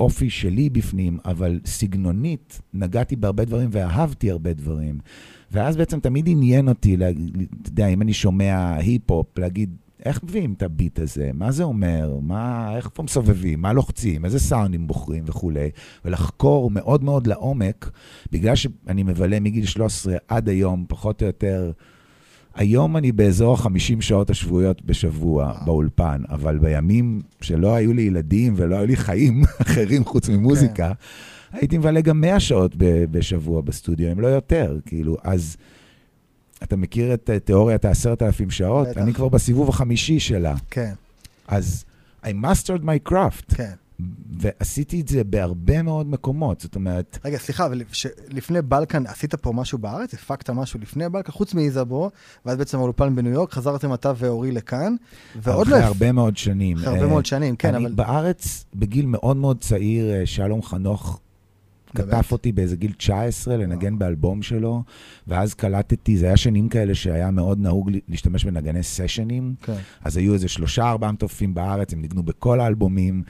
[0.01, 4.99] האופי שלי בפנים, אבל סגנונית נגעתי בהרבה דברים ואהבתי הרבה דברים.
[5.53, 10.63] ואז בעצם תמיד עניין אותי, אתה יודע, אם אני שומע היפ-הופ, להגיד, איך מביאים את
[10.63, 11.31] הביט הזה?
[11.35, 12.19] מה זה אומר?
[12.23, 13.63] מה, איך פה מסובבים?
[13.63, 14.25] מה לוחצים?
[14.25, 15.71] איזה סאונדים בוחרים וכולי?
[16.05, 17.91] ולחקור מאוד מאוד לעומק,
[18.33, 21.73] בגלל שאני מבלה מגיל 13 עד היום, פחות או יותר,
[22.55, 25.53] היום אני באזור ה-50 שעות השבועיות בשבוע.
[25.65, 30.93] באולפן, אבל בימים שלא היו לי ילדים ולא היו לי חיים אחרים חוץ ממוזיקה,
[31.53, 32.75] הייתי מבלה גם 100 שעות
[33.11, 35.57] בשבוע בסטודיו, אם לא יותר, כאילו, אז
[36.63, 38.89] אתה מכיר את אה, תיאוריית ה-10,000 שעות?
[38.89, 39.01] בטח.
[39.01, 40.55] אני כבר בסיבוב החמישי שלה.
[40.71, 40.93] כן.
[41.49, 41.85] אז
[42.25, 43.73] I mastered my craft, כן.
[44.39, 49.35] ועשיתי את זה בהרבה מאוד מקומות, זאת אומרת, רגע, סליחה, אבל ש- לפני בלקן עשית
[49.35, 50.15] פה משהו בארץ?
[50.15, 52.11] הפקת משהו לפני בלקן, חוץ מאיזבו,
[52.47, 54.95] ואז בעצם האולפן בניו יורק, חזרתם אתה ואורי לכאן,
[55.37, 55.77] ועוד לא...
[55.77, 56.77] אחרי הרבה מאוד שנים.
[56.77, 57.95] אחרי הרבה אה, מאוד שנים, כן, אני אבל...
[57.95, 61.21] בארץ, בגיל מאוד מאוד צעיר, אה, שלום חנוך
[61.95, 64.83] כתב אותי באיזה גיל 19 לנגן באלבום שלו,
[65.27, 69.77] ואז קלטתי, זה היה שנים כאלה שהיה מאוד נהוג להשתמש בנגני סשנים, כן.
[70.05, 73.23] אז היו איזה שלושה, ארבעה מתופפים בארץ, הם ניגנו בכל האלבומים,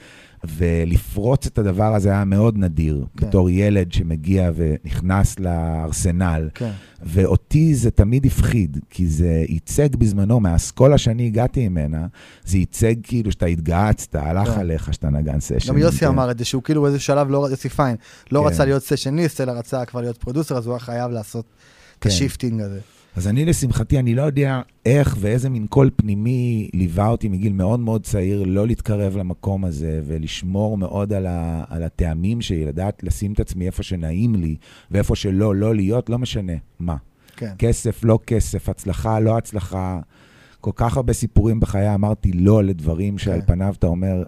[0.43, 3.27] ולפרוץ את הדבר הזה היה מאוד נדיר, כן.
[3.27, 6.49] בתור ילד שמגיע ונכנס לארסנל.
[6.53, 6.71] כן.
[7.03, 12.07] ואותי זה תמיד הפחיד, כי זה ייצג בזמנו, מהאסכולה שאני הגעתי ממנה,
[12.45, 14.59] זה ייצג כאילו שאתה התגהצת, הלך כן.
[14.59, 15.73] עליך שאתה נגן session.
[15.73, 16.05] גם יוסי כן.
[16.05, 17.95] אמר את זה, שהוא כאילו באיזה שלב, לא, יוסי פיין,
[18.31, 18.45] לא כן.
[18.47, 21.45] רצה להיות סשניסט, אלא רצה כבר להיות producer, אז הוא היה חייב לעשות
[21.97, 22.09] את כן.
[22.09, 22.79] ה shifting הזה.
[23.15, 27.79] אז אני, לשמחתי, אני לא יודע איך ואיזה מין קול פנימי ליווה אותי מגיל מאוד
[27.79, 33.33] מאוד צעיר, לא להתקרב למקום הזה ולשמור מאוד על, ה, על הטעמים שלי, לדעת לשים
[33.33, 34.55] את עצמי איפה שנעים לי,
[34.91, 36.95] ואיפה שלא, לא להיות, לא משנה מה.
[37.37, 37.53] כן.
[37.57, 39.99] כסף, לא כסף, הצלחה, לא הצלחה.
[40.61, 43.47] כל כך הרבה סיפורים בחיי אמרתי לא לדברים שעל כן.
[43.47, 44.23] פניו אתה אומר,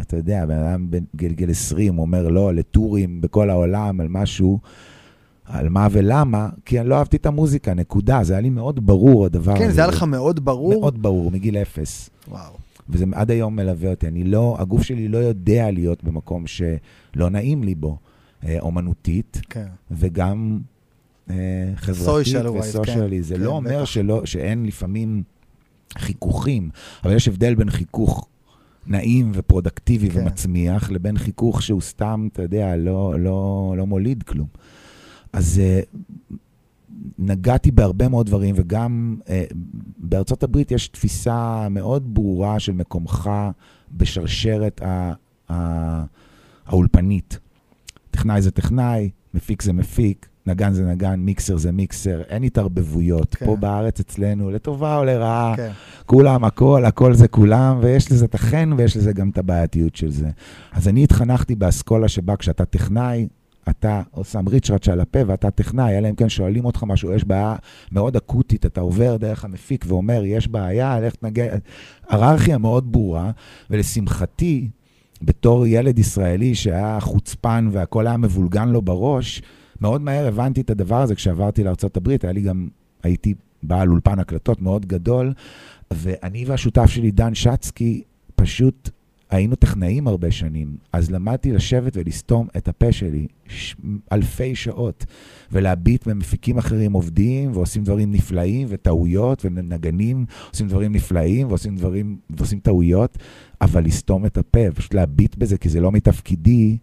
[0.00, 4.58] אתה יודע, בן אדם בגיל 20 אומר לא לטורים בכל העולם, על משהו,
[5.44, 8.24] על מה ולמה, כי אני לא אהבתי את המוזיקה, נקודה.
[8.24, 9.64] זה היה לי מאוד ברור הדבר הזה.
[9.64, 10.80] כן, זה היה לך מאוד ברור.
[10.80, 12.10] מאוד ברור, מגיל אפס.
[12.28, 12.52] וואו.
[12.88, 14.08] וזה עד היום מלווה אותי.
[14.08, 17.98] אני לא, הגוף שלי לא יודע להיות במקום שלא נעים לי בו,
[18.44, 19.66] אה, אומנותית, כן.
[19.90, 20.58] וגם
[21.30, 21.34] אה,
[21.76, 23.16] חברתית וסושיאלי.
[23.16, 23.84] כן, זה כן, לא אומר בטח.
[23.84, 25.22] שלא, שאין לפעמים
[25.98, 26.70] חיכוכים,
[27.04, 28.28] אבל יש הבדל בין חיכוך
[28.86, 30.20] נעים ופרודקטיבי כן.
[30.20, 34.46] ומצמיח, לבין חיכוך שהוא סתם, אתה יודע, לא, לא, לא מוליד כלום.
[35.34, 35.80] אז אה,
[37.18, 39.44] נגעתי בהרבה מאוד דברים, וגם אה,
[39.98, 43.30] בארצות הברית יש תפיסה מאוד ברורה של מקומך
[43.92, 45.12] בשרשרת ה,
[45.50, 46.04] ה,
[46.66, 47.38] האולפנית.
[48.10, 53.34] טכנאי זה טכנאי, מפיק זה מפיק, נגן זה נגן, מיקסר זה מיקסר, אין התערבבויות.
[53.34, 53.46] כן.
[53.46, 55.70] פה בארץ אצלנו, לטובה או לרעה, כן.
[56.06, 60.10] כולם, הכל, הכל זה כולם, ויש לזה את החן ויש לזה גם את הבעייתיות של
[60.10, 60.30] זה.
[60.72, 63.26] אז אני התחנכתי באסכולה שבה כשאתה טכנאי,
[63.68, 67.56] אתה שם ריצ'ראץ' על הפה ואתה טכנאי, אלא אם כן שואלים אותך משהו, יש בעיה
[67.92, 71.46] מאוד אקוטית, אתה עובר דרך המפיק ואומר, יש בעיה, לך תנגן.
[72.08, 73.30] היררכיה מאוד ברורה,
[73.70, 74.68] ולשמחתי,
[75.22, 79.42] בתור ילד ישראלי שהיה חוצפן והכל היה מבולגן לו בראש,
[79.80, 82.68] מאוד מהר הבנתי את הדבר הזה כשעברתי לארה"ב, היה לי גם,
[83.02, 85.32] הייתי בעל אולפן הקלטות מאוד גדול,
[85.90, 88.02] ואני והשותף שלי, דן שצקי,
[88.34, 88.90] פשוט
[89.30, 93.76] היינו טכנאים הרבה שנים, אז למדתי לשבת ולסתום את הפה שלי ש...
[94.12, 95.06] אלפי שעות,
[95.52, 102.58] ולהביט במפיקים אחרים עובדים, ועושים דברים נפלאים, וטעויות, ונגנים עושים דברים נפלאים, ועושים דברים, ועושים
[102.58, 103.18] טעויות,
[103.60, 106.76] אבל לסתום את הפה, פשוט להביט בזה, כי זה לא מתפקידי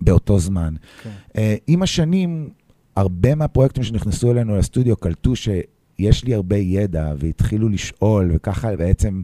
[0.00, 0.74] באותו זמן.
[1.02, 1.10] כן.
[1.32, 2.48] Uh, עם השנים,
[2.96, 9.22] הרבה מהפרויקטים שנכנסו אלינו לסטודיו קלטו שיש לי הרבה ידע, והתחילו לשאול, וככה בעצם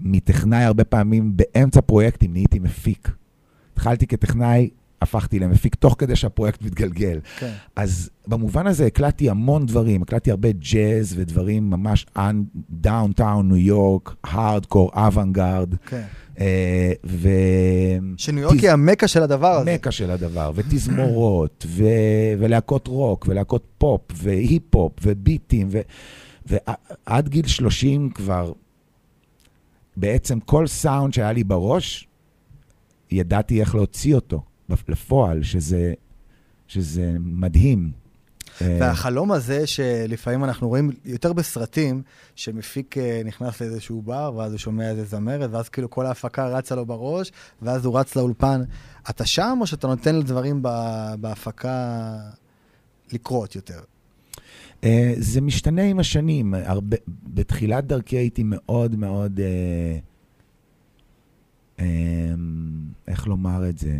[0.00, 3.10] מטכנאי הרבה פעמים באמצע פרויקטים נהייתי מפיק.
[3.72, 4.70] התחלתי כטכנאי,
[5.02, 7.20] הפכתי למפיק תוך כדי שהפרויקט מתגלגל.
[7.38, 7.52] כן.
[7.76, 12.06] אז במובן הזה הקלטתי המון דברים, הקלטתי הרבה ג'אז ודברים ממש
[12.70, 16.02] downtown ניו יורק, הארדקור, אוונגרד, כן.
[16.40, 17.28] אה, ו...
[18.16, 19.74] שניו יורק היא המקה של הדבר הזה.
[19.74, 21.84] מקה של הדבר, ותזמורות, ו...
[22.38, 25.80] ולהקות רוק, ולהקות פופ, והיפ-הופ, וביטים, ו...
[26.46, 28.52] ועד גיל 30 כבר,
[29.96, 32.08] בעצם כל סאונד שהיה לי בראש,
[33.10, 34.42] ידעתי איך להוציא אותו
[34.88, 35.94] לפועל, שזה,
[36.68, 37.92] שזה מדהים.
[38.62, 42.02] אה, והחלום הזה שלפעמים אנחנו רואים יותר בסרטים,
[42.34, 46.74] שמפיק אה, נכנס לאיזשהו בר, ואז הוא שומע איזה זמרת, ואז כאילו כל ההפקה רצה
[46.74, 47.32] לו בראש,
[47.62, 48.62] ואז הוא רץ לאולפן.
[49.10, 50.62] אתה שם, או שאתה נותן לדברים
[51.20, 52.16] בהפקה
[53.12, 53.80] לקרות יותר?
[54.84, 56.54] אה, זה משתנה עם השנים.
[56.54, 56.96] הרבה,
[57.34, 59.98] בתחילת דרכי הייתי מאוד מאוד, אה,
[61.80, 62.34] אה,
[63.08, 63.98] איך לומר את זה?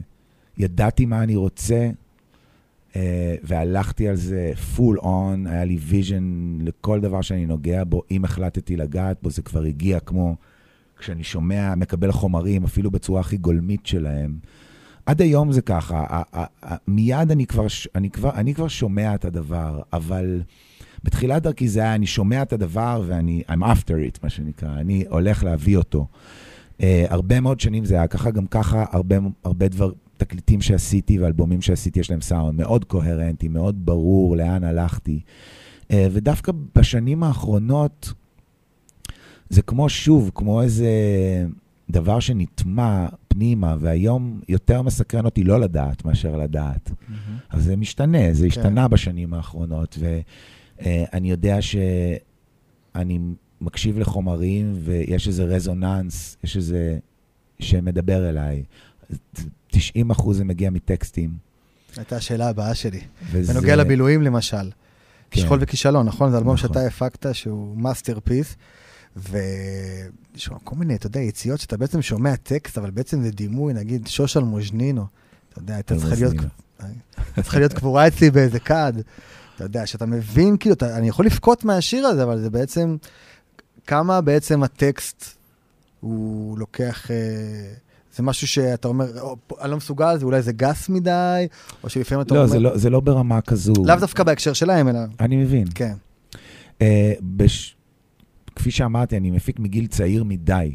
[0.59, 1.91] ידעתי מה אני רוצה,
[2.97, 6.23] אה, והלכתי על זה full on, היה לי vision
[6.65, 8.03] לכל דבר שאני נוגע בו.
[8.11, 10.37] אם החלטתי לגעת בו, זה כבר הגיע כמו
[10.99, 14.39] כשאני שומע, מקבל חומרים, אפילו בצורה הכי גולמית שלהם.
[15.07, 16.23] עד היום זה ככה,
[16.89, 20.43] מיד אני כבר, אני, כבר, אני כבר שומע את הדבר, אבל
[21.05, 25.05] בתחילת דרכי זה היה, אני שומע את הדבר ואני, I'm after it, מה שנקרא, אני
[25.09, 26.07] הולך להביא אותו.
[26.79, 31.63] Uh, הרבה מאוד שנים זה היה ככה, גם ככה הרבה, הרבה דבר, תקליטים שעשיתי ואלבומים
[31.63, 35.21] שעשיתי, יש להם סאונד מאוד קוהרנטי, מאוד ברור לאן הלכתי.
[35.83, 38.13] Uh, ודווקא בשנים האחרונות,
[39.51, 40.89] זה כמו שוב, כמו איזה
[41.91, 46.91] דבר שנטמע פנימה, והיום יותר מסקרן אותי לא לדעת מאשר לדעת.
[47.51, 53.19] אז זה משתנה, זה השתנה בשנים האחרונות, ואני יודע שאני
[53.61, 56.99] מקשיב לחומרים ויש איזה resonance, יש איזה
[57.61, 58.63] שמדבר אליי.
[59.69, 61.31] 90 אחוז זה מגיע מטקסטים.
[61.97, 63.01] הייתה השאלה הבאה שלי.
[63.31, 64.71] וזה- בנוגע לבילויים למשל.
[65.31, 65.41] כן.
[65.41, 66.31] שכול וכישלון, נכון?
[66.31, 66.69] זה אלבום נכון.
[66.69, 68.57] שאתה הפקת, שהוא masterpiece,
[69.17, 74.07] ויש כל מיני, אתה יודע, יציאות שאתה בעצם שומע טקסט, אבל בעצם זה דימוי, נגיד
[74.07, 75.07] שושל מוז'נינו.
[75.53, 76.35] אתה יודע, הייתה צריכה להיות,
[76.79, 78.93] הייתה צריכה להיות קבורה אצלי באיזה כד.
[79.57, 82.97] אתה יודע, שאתה מבין, כאילו, אתה, אני יכול לבכות מהשיר הזה, אבל זה בעצם,
[83.87, 85.25] כמה בעצם הטקסט
[86.01, 87.11] הוא לוקח...
[87.11, 87.17] אה,
[88.17, 91.47] זה משהו שאתה אומר, "או, פה, אני לא מסוגל, זה אולי זה גס מדי,
[91.85, 92.51] או שלפעמים אתה לא, אומר...
[92.51, 93.73] זה לא, זה לא ברמה כזו.
[93.87, 94.99] לאו דווקא בהקשר שלהם, אלא...
[95.21, 95.67] אני מבין.
[95.75, 95.95] כן.
[96.83, 97.76] אה, בש...
[98.57, 100.75] כפי שאמרתי, אני מפיק מגיל צעיר מדי.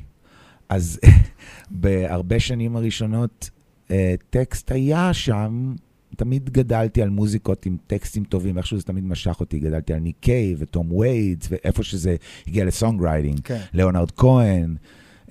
[0.69, 0.99] אז
[1.71, 3.49] בהרבה שנים הראשונות,
[3.91, 5.73] אה, טקסט היה שם,
[6.15, 10.15] תמיד גדלתי על מוזיקות עם טקסטים טובים, איכשהו זה תמיד משך אותי, גדלתי על ניק
[10.19, 12.15] קייב וטום ווייטס, ואיפה שזה
[12.47, 13.59] הגיע ל songwriting, כן.
[13.73, 14.75] ליאונרד כהן.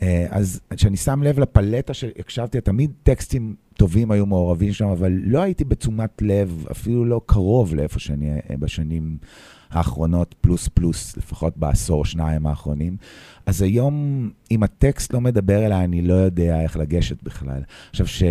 [0.03, 5.43] אה, אז כשאני שם לב לפלטה שהקשבתי, תמיד טקסטים טובים היו מעורבים שם, אבל לא
[5.43, 9.17] הייתי בתשומת לב, אפילו לא קרוב לאיפה שאני אה, בשנים
[9.71, 12.97] האחרונות, פלוס פלוס, לפחות בעשור, שניים האחרונים.
[13.47, 17.63] אז היום, אם הטקסט לא מדבר אליי, אני לא יודע איך לגשת בכלל.
[17.91, 18.23] עכשיו, ש...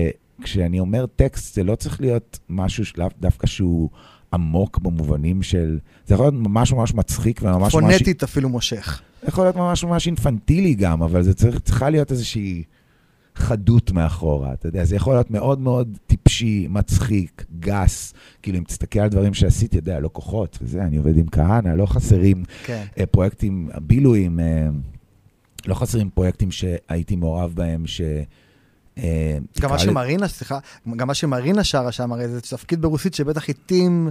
[0.41, 3.89] כשאני אומר טקסט, זה לא צריך להיות משהו שלאו דווקא שהוא
[4.33, 5.79] עמוק במובנים של...
[6.05, 7.71] זה יכול להיות ממש ממש מצחיק וממש ממש...
[7.71, 9.01] פונטית אפילו מושך.
[9.27, 12.63] יכול להיות ממש ממש אינפנטילי גם, אבל זה צריך, צריכה להיות איזושהי
[13.39, 18.99] חדות מאחורה, אתה יודע, זה יכול להיות מאוד מאוד טיפשי, מצחיק, גס, כאילו אם תסתכל
[18.99, 22.85] על דברים שעשיתי, אתה יודע, לא כוחות וזה, אני עובד עם כהנא, לא חסרים כן.
[22.99, 24.67] אה, פרויקטים, בילויים, אה,
[25.65, 28.01] לא חסרים פרויקטים שהייתי מעורב בהם, ש...
[28.97, 30.59] אה, גם מה שמרינה, סליחה,
[30.95, 34.09] גם מה שמרינה שרה שם, הרי זה תפקיד ברוסית שבטח התאים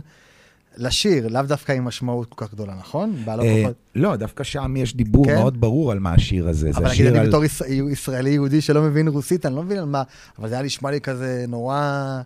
[0.78, 3.14] לשיר, לאו דווקא עם משמעות כל כך גדולה, נכון?
[3.28, 3.64] אה.
[3.94, 5.34] לא, דווקא שם יש דיבור כן?
[5.34, 6.72] מאוד ברור על מה השיר הזה.
[6.72, 7.28] זה אבל נגיד אני.
[7.28, 7.62] בתור יש-
[7.92, 10.02] ישראלי יהודי שלא מבין רוסית, אני לא מבין על מה,
[10.38, 12.20] אבל זה היה נשמע לי כזה נורא...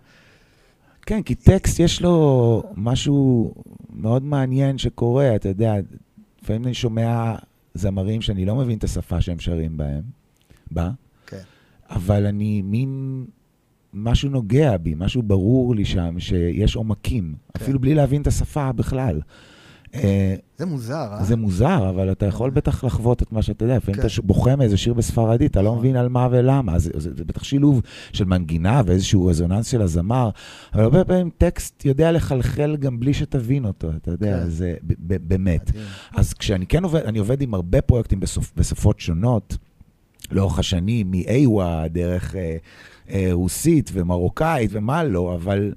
[1.05, 3.53] כן, כי טקסט יש לו משהו
[3.93, 5.73] מאוד מעניין שקורה, אתה יודע,
[6.43, 7.35] לפעמים אני שומע
[7.73, 10.01] זמרים שאני לא מבין את השפה שהם שרים בהם,
[10.71, 10.89] בה,
[11.27, 11.37] כן.
[11.89, 13.25] אבל אני מין,
[13.93, 17.63] משהו נוגע בי, משהו ברור לי שם, שיש עומקים, כן.
[17.63, 19.21] אפילו בלי להבין את השפה בכלל.
[19.95, 21.23] אה, זה מוזר, אה?
[21.23, 23.77] זה מוזר, אבל אתה יכול בטח לחוות את מה שאתה יודע.
[23.77, 24.07] לפעמים כן.
[24.07, 25.79] אתה בוכה מאיזה שיר בספרדית, אתה לא נכון.
[25.79, 26.79] מבין על מה ולמה.
[26.79, 27.81] זה, זה בטח שילוב
[28.13, 30.29] של מנגינה ואיזשהו רזוננס של הזמר,
[30.73, 34.49] אבל הרבה פעמים טקסט יודע לחלחל גם בלי שתבין אותו, אתה יודע, כן.
[34.49, 34.75] זה
[35.07, 35.71] באמת.
[36.15, 38.19] אז כשאני כן עובד, אני עובד עם הרבה פרויקטים
[38.57, 39.57] בשפות שונות,
[40.33, 42.57] לאורך השנים, מאיווה, דרך אה,
[43.09, 45.73] אה, רוסית ומרוקאית ומה לא, אבל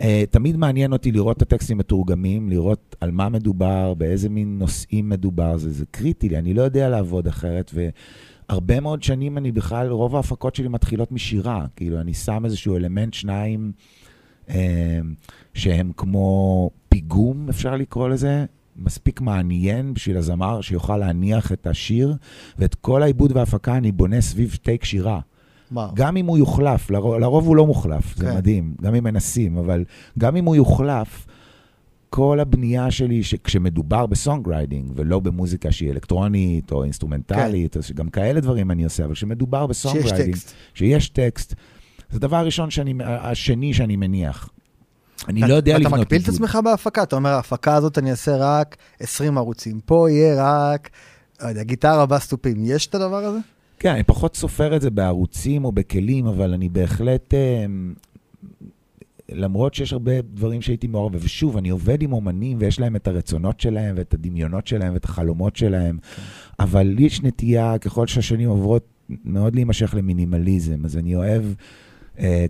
[0.00, 5.08] אה, תמיד מעניין אותי לראות את הטקסטים מתורגמים, לראות על מה מדובר, באיזה מין נושאים
[5.08, 9.88] מדובר, זה, זה קריטי לי, אני לא יודע לעבוד אחרת, והרבה מאוד שנים אני בכלל,
[9.88, 13.72] רוב ההפקות שלי מתחילות משירה, כאילו אני שם איזשהו אלמנט, שניים,
[14.50, 15.00] אה,
[15.54, 18.44] שהם כמו פיגום, אפשר לקרוא לזה,
[18.78, 22.16] מספיק מעניין בשביל הזמר שיוכל להניח את השיר,
[22.58, 25.20] ואת כל העיבוד וההפקה אני בונה סביב take שירה.
[25.72, 25.90] וואו.
[25.94, 28.36] גם אם הוא יוחלף, לרוב, לרוב הוא לא מוחלף, זה כן.
[28.36, 29.84] מדהים, גם אם מנסים, אבל
[30.18, 31.26] גם אם הוא יוחלף,
[32.10, 37.94] כל הבנייה שלי, כשמדובר ב songwriting, ולא במוזיקה שהיא אלקטרונית או אינסטרומנטלית, כן.
[37.94, 40.54] גם כאלה דברים אני עושה, אבל כשמדובר שיש ב songwriting, טקסט.
[40.74, 41.54] שיש טקסט,
[42.10, 44.50] זה הדבר הראשון שאני, השני שאני מניח.
[45.28, 46.28] אני לא יודע לבנות אתה מקביל את.
[46.28, 50.90] עצמך בהפקה, אתה אומר, ההפקה הזאת אני אעשה רק 20 ערוצים, פה יהיה רק,
[51.42, 53.38] לא יודע, גיטרה, בס תופים, יש את הדבר הזה?
[53.78, 57.66] כן, אני פחות סופר את זה בערוצים או בכלים, אבל אני בהחלט, אה,
[59.32, 63.60] למרות שיש הרבה דברים שהייתי מעורב, ושוב, אני עובד עם אומנים ויש להם את הרצונות
[63.60, 65.98] שלהם ואת הדמיונות שלהם ואת החלומות שלהם,
[66.60, 68.86] אבל לי יש נטייה, ככל שהשנים עוברות,
[69.24, 71.44] מאוד להימשך למינימליזם, אז אני אוהב...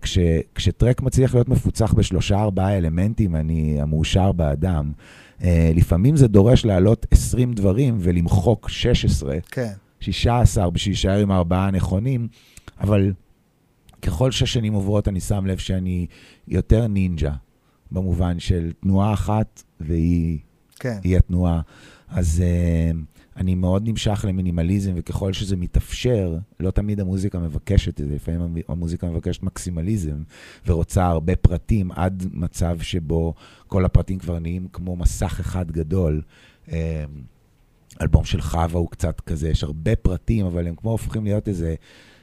[0.03, 0.19] כש,
[0.55, 4.93] כשטרק מצליח להיות מפוצח בשלושה ארבעה אלמנטים, אני המאושר באדם.
[5.43, 9.73] אה, לפעמים זה דורש להעלות 20 דברים ולמחוק 16, כן.
[10.01, 12.29] 16 בשביל להישאר עם הארבעה הנכונים,
[12.81, 13.13] אבל
[14.03, 16.07] ככל שהשנים עוברות אני שם לב שאני
[16.49, 17.33] יותר נינג'ה,
[17.93, 20.39] במובן של תנועה אחת והיא
[20.79, 20.99] כן.
[21.05, 21.61] התנועה.
[22.09, 22.97] אז uh,
[23.39, 28.63] אני מאוד נמשך למינימליזם, וככל שזה מתאפשר, לא תמיד המוזיקה מבקשת את זה, לפעמים המ-
[28.69, 30.23] המוזיקה מבקשת מקסימליזם,
[30.67, 33.35] ורוצה הרבה פרטים, עד מצב שבו
[33.67, 36.23] כל הפרטים כבר נהיים כמו מסך אחד גדול.
[36.67, 36.71] Uh,
[38.01, 41.75] אלבום של חווה הוא קצת כזה, יש הרבה פרטים, אבל הם כמו הופכים להיות איזה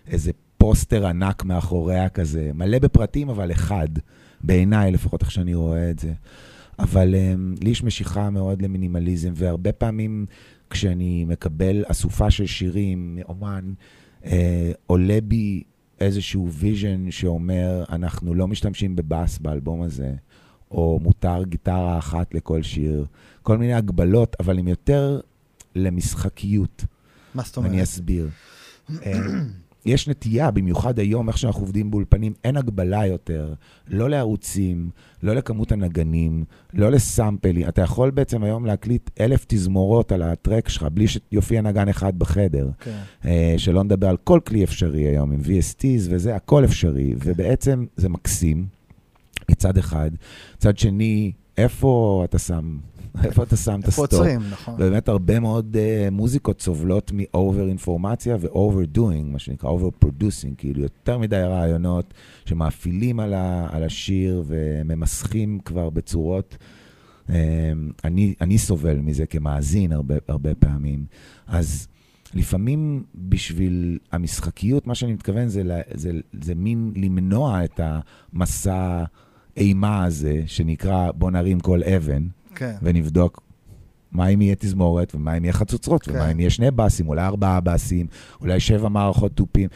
[0.08, 3.88] איזה פוסטר ענק מאחוריה כזה, מלא בפרטים, אבל אחד,
[4.42, 6.14] בעיניי לפחות איך שאני רואה את זה.
[6.80, 10.26] אבל אמ, לי יש משיכה מאוד למינימליזם, והרבה פעמים
[10.70, 13.74] כשאני מקבל אסופה של שירים מאומן,
[14.24, 14.28] אה,
[14.88, 15.64] עולה בי
[16.00, 20.14] איזשהו vision שאומר, אנחנו לא משתמשים בבאס באלבום הזה,
[20.72, 23.06] או מותר גיטרה אחת לכל שיר,
[23.44, 25.20] כל מיני הגבלות, אבל הם יותר
[25.76, 26.86] למשחקיות.
[27.36, 27.72] מה זאת אומרת?
[27.72, 28.30] אני אסביר.
[29.86, 33.54] יש נטייה, במיוחד היום, איך שאנחנו עובדים באולפנים, אין הגבלה יותר,
[33.88, 34.90] לא לערוצים,
[35.24, 37.68] לא לכמות הנגנים, לא לסאמפלים.
[37.68, 42.20] אתה יכול בעצם היום להקליט אלף תזמורות על ה track שלך, בלי שיופיע נגן אחד
[42.20, 42.70] בחדר.
[42.80, 42.98] כן.
[43.26, 47.14] אה, שלא נדבר על כל כלי אפשרי היום, עם VSTs וזה, הכל אפשרי.
[47.20, 47.32] כן.
[47.32, 48.66] ובעצם זה מקסים,
[49.52, 50.12] מצד אחד.
[50.58, 52.78] מצד שני, איפה אתה שם,
[53.24, 54.20] איפה אתה שם את איפה ה stop?
[54.20, 54.78] עוצרים, נכון.
[54.78, 60.82] באמת הרבה מאוד אה, מוזיקות סובלות מ over אינפורמציה ו overdoing, מה שנקרא over-producing, כאילו
[60.82, 62.14] יותר מדי רעיונות
[62.46, 66.58] שמאפילים על, ה- על השיר וממסכים כבר בצורות.
[67.28, 67.32] Um,
[68.04, 71.06] אני, אני סובל מזה כמאזין הרבה, הרבה פעמים.
[71.48, 71.88] אז
[72.34, 76.12] לפעמים בשביל המשחקיות, מה שאני מתכוון זה, ל- זה,
[76.42, 79.04] זה מין למנוע את המסע
[79.58, 82.28] אימה הזה, שנקרא בוא נרים כל אבן.
[82.56, 82.76] כן.
[82.82, 83.42] ונבדוק
[84.12, 86.12] מה אם יהיה תזמורת, ומה אם יהיה חצוצרות, כן.
[86.12, 88.08] ומה אם יהיה שני באסים, אולי ארבעה באסים,
[88.42, 89.70] אולי שבע מערכות תופים.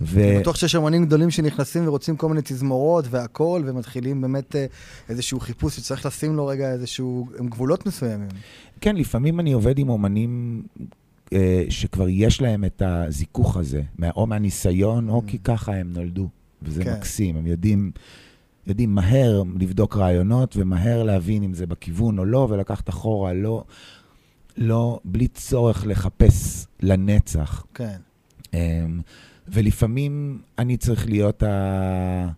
[0.00, 0.20] ו...
[0.20, 4.66] אני בטוח שיש אמנים גדולים שנכנסים ורוצים כל מיני תזמורות והכול, ומתחילים באמת אה,
[5.08, 8.28] איזשהו חיפוש שצריך לשים לו רגע איזשהו, עם גבולות מסוימים.
[8.80, 10.62] כן, לפעמים אני עובד עם אומנים
[11.32, 13.82] אה, שכבר יש להם את הזיכוך הזה,
[14.16, 16.28] או מהניסיון, או כי ככה הם נולדו,
[16.62, 16.92] וזה כן.
[16.92, 17.36] מקסים.
[17.36, 17.90] הם יודעים,
[18.66, 23.64] יודעים מהר לבדוק רעיונות, ומהר להבין אם זה בכיוון או לא, ולקחת אחורה, לא,
[24.56, 27.66] לא, בלי צורך לחפש לנצח.
[27.74, 27.96] כן.
[28.44, 28.56] Um,
[29.48, 32.28] ולפעמים אני צריך להיות ה...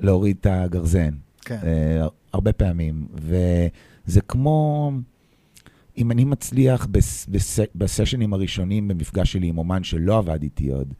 [0.00, 1.58] להוריד את הגרזן, כן.
[1.60, 3.06] uh, הרבה פעמים.
[3.14, 4.92] וזה כמו,
[5.98, 7.26] אם אני מצליח בס...
[7.26, 7.58] בס...
[7.74, 10.94] בסשנים הראשונים במפגש שלי עם אומן שלא עבד איתי עוד,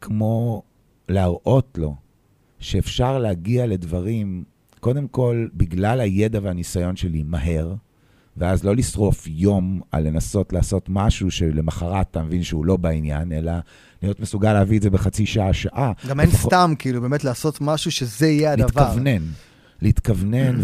[0.00, 0.62] כמו
[1.08, 1.94] להראות לו
[2.60, 4.44] שאפשר להגיע לדברים,
[4.80, 7.74] קודם כל, בגלל הידע והניסיון שלי, מהר,
[8.36, 13.52] ואז לא לשרוף יום על לנסות לעשות משהו שלמחרת אתה מבין שהוא לא בעניין, אלא
[14.02, 15.92] להיות מסוגל להביא את זה בחצי שעה, שעה.
[16.08, 18.64] גם אין לפחות- סתם, כאילו, באמת לעשות משהו שזה יהיה הדבר.
[18.66, 19.22] להתכוונן.
[19.82, 20.56] להתכוונן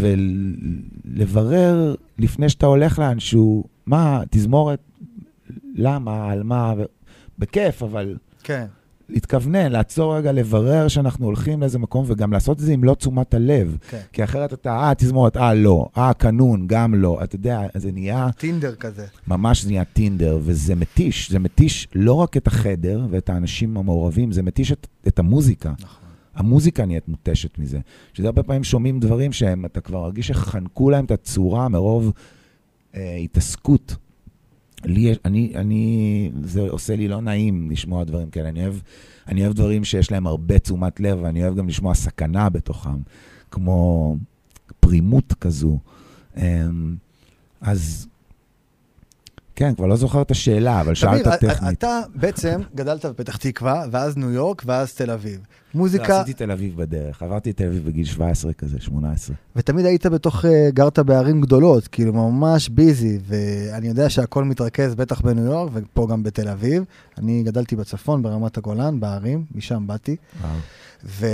[1.05, 4.79] ולברר לפני שאתה הולך לאנשהו, מה, תזמורת,
[5.75, 6.83] למה, על מה, ו-
[7.39, 8.65] בכיף, אבל כן.
[9.09, 13.33] להתכוונן, לעצור רגע, לברר שאנחנו הולכים לאיזה מקום, וגם לעשות את זה עם לא תשומת
[13.33, 13.77] הלב.
[13.89, 13.99] כן.
[14.13, 17.19] כי אחרת אתה, אה, תזמורת, אה, לא, אה, קנון, גם לא.
[17.23, 19.05] אתה יודע, זה נהיה, טינדר כזה.
[19.27, 21.31] ממש זה נהיה טינדר, וזה מתיש.
[21.31, 25.73] זה מתיש לא רק את החדר ואת האנשים המעורבים, זה מתיש את, את המוזיקה.
[25.79, 26.07] נכון.
[26.35, 27.79] המוזיקה נהיית מותשת מזה.
[28.13, 32.11] שזה הרבה פעמים שומעים דברים שהם, אתה כבר מרגיש שחנקו להם את הצורה מרוב
[32.95, 33.95] אה, התעסקות.
[34.85, 38.49] לי, יש- אני, אני, זה עושה לי לא נעים לשמוע דברים כאלה.
[38.49, 38.75] אני אוהב,
[39.27, 42.97] אני אוהב דברים שיש להם הרבה תשומת לב, ואני אוהב גם לשמוע סכנה בתוכם,
[43.51, 44.15] כמו
[44.79, 45.79] פרימות כזו.
[46.37, 46.95] אמ,
[47.61, 48.07] אז
[49.57, 51.77] כן, כבר לא זוכר את השאלה, אבל שאלת טכנית.
[51.77, 55.35] אתה בעצם גדלת בפתח תקווה, ואז ניו יורק, ואז תל אביב.
[55.35, 59.35] לא, מוזיקה, עשיתי תל אביב בדרך, עברתי תל אביב בגיל 17 כזה, 18.
[59.55, 65.21] ותמיד היית בתוך, אה, גרת בערים גדולות, כאילו ממש ביזי, ואני יודע שהכל מתרכז בטח
[65.21, 66.83] בניו יורק, ופה גם בתל אביב.
[67.17, 70.15] אני גדלתי בצפון, ברמת הגולן, בערים, משם באתי.
[70.41, 71.29] וואו.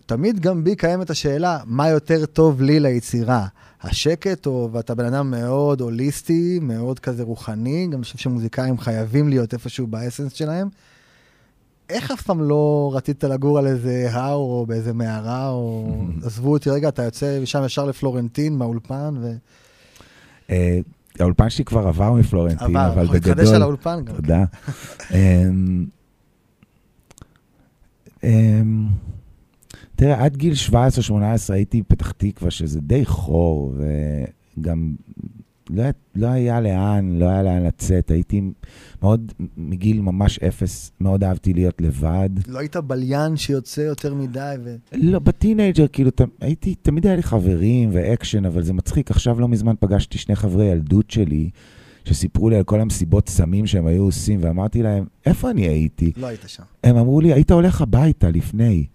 [0.00, 3.46] ותמיד גם בי קיימת השאלה, מה יותר טוב לי ליצירה?
[3.84, 9.28] השקט, או ואתה בן אדם מאוד הוליסטי, מאוד כזה רוחני, גם אני חושב שמוזיקאים חייבים
[9.28, 10.68] להיות איפשהו באסנס שלהם.
[11.90, 15.94] איך אף פעם לא רצית לגור על איזה הר או באיזה מערה, או
[16.26, 19.32] עזבו אותי רגע, אתה יוצא משם ישר לפלורנטין מהאולפן, ו...
[20.50, 20.78] אה,
[21.20, 23.54] האולפן שלי כבר עבר מפלורנטין, עבר, אבל אנחנו נתחדש בגדול...
[23.54, 24.14] על האולפן גם.
[24.16, 24.44] תודה.
[29.96, 30.74] תראה, עד גיל 17-18
[31.48, 33.74] הייתי בפתח תקווה, שזה די חור,
[34.58, 34.94] וגם
[35.70, 35.84] לא,
[36.14, 38.10] לא היה לאן, לא היה לאן לצאת.
[38.10, 38.40] הייתי
[39.02, 42.30] מאוד, מגיל ממש אפס, מאוד אהבתי להיות לבד.
[42.48, 44.76] לא היית בליין שיוצא יותר מדי, ו...
[44.92, 49.10] לא, כטינאייג'ר, כאילו, ת, הייתי, תמיד היה לי חברים ואקשן, אבל זה מצחיק.
[49.10, 51.50] עכשיו לא מזמן פגשתי שני חברי ילדות שלי,
[52.04, 56.12] שסיפרו לי על כל המסיבות סמים שהם היו עושים, ואמרתי להם, איפה אני הייתי?
[56.16, 56.62] לא היית שם.
[56.84, 58.86] הם אמרו לי, היית הולך הביתה לפני.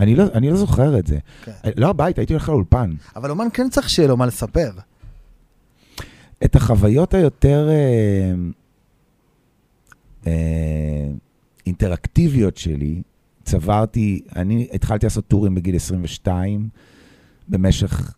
[0.00, 0.08] וואו.
[0.08, 1.18] אני לא, אני לא זוכר את זה.
[1.44, 1.52] כן.
[1.76, 2.90] לא הביתה, הייתי הולך לאולפן.
[3.16, 4.70] אבל אומן כן צריך שיהיה לו מה לספר.
[6.44, 7.68] את החוויות היותר...
[7.70, 8.32] אה,
[10.26, 11.10] אה,
[11.70, 13.02] האינטראקטיביות שלי,
[13.44, 16.68] צברתי, אני התחלתי לעשות טורים בגיל 22,
[17.48, 18.14] במשך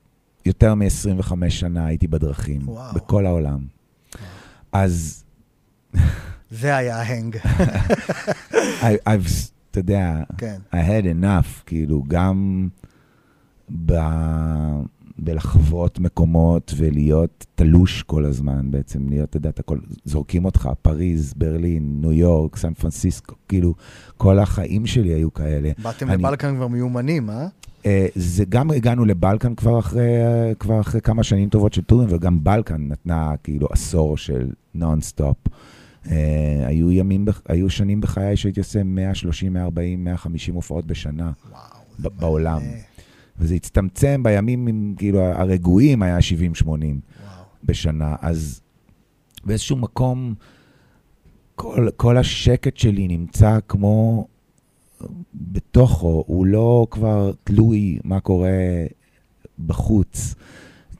[0.46, 2.94] יותר מ-25 שנה הייתי בדרכים, וואו.
[2.94, 3.66] בכל העולם.
[4.72, 5.24] אז
[6.50, 7.36] זה היה ההנג.
[8.82, 10.56] I've, אתה יודע, כן.
[10.72, 12.68] I had enough, כאילו, גם
[13.86, 13.92] ב...
[15.18, 19.78] בלחוות מקומות ולהיות תלוש כל הזמן בעצם, להיות, אתה יודע, אתה כל...
[20.04, 23.74] זורקים אותך, פריז, ברלין, ניו יורק, סן פרנסיסקו, כאילו,
[24.16, 25.70] כל החיים שלי היו כאלה.
[25.82, 27.46] באתם אני- לבלקן כבר מיומנים, אה?
[27.86, 30.02] אה, זה גם הגענו לבלקן כבר אחרי,
[30.58, 35.36] כבר אחרי כמה שנים טובות של טורים, וגם בלקן נתנה כאילו עשור של נונסטופ.
[36.11, 41.32] אה, היו ימים, היו שנים בחיי שהייתי עושה 130, 140, 150 הופעות בשנה.
[41.50, 42.11] וואו.
[42.18, 42.62] בעולם.
[42.62, 42.76] מלא.
[43.38, 46.92] וזה הצטמצם בימים, עם, כאילו, הרגועים היה 70-80 וואו.
[47.64, 48.16] בשנה.
[48.20, 48.61] אז
[49.44, 50.34] באיזשהו מקום,
[51.55, 54.26] כל, כל השקט שלי נמצא כמו
[55.34, 58.50] בתוכו, הוא לא כבר תלוי מה קורה
[59.66, 60.34] בחוץ.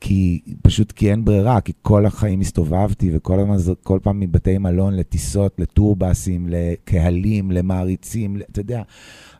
[0.05, 4.59] כי, פשוט כי אין ברירה, כי כל החיים הסתובבתי, וכל הזמן, ז- כל פעם מבתי
[4.59, 8.82] מלון לטיסות, לטורבסים, לקהלים, למעריצים, אתה יודע.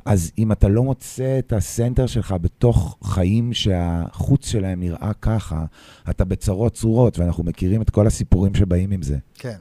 [0.05, 5.65] אז אם אתה לא מוצא את ה center שלך בתוך חיים שהחוץ שלהם נראה ככה,
[6.11, 9.17] אתה בצרות צרורות, ואנחנו מכירים את כל הסיפורים שבאים עם זה.
[9.35, 9.57] כן.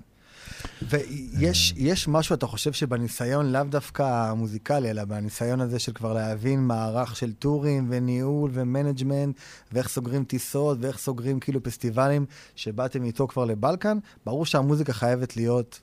[0.90, 6.60] ויש יש משהו, אתה חושב שבניסיון לאו דווקא המוזיקלי, אלא בניסיון הזה של כבר להבין
[6.60, 9.36] מערך של טורים וניהול ו management,
[9.72, 15.80] ואיך סוגרים טיסות, ואיך סוגרים כאילו פסטיבלים, שבאתם איתו כבר לבלקן, ברור שהמוזיקה חייבת להיות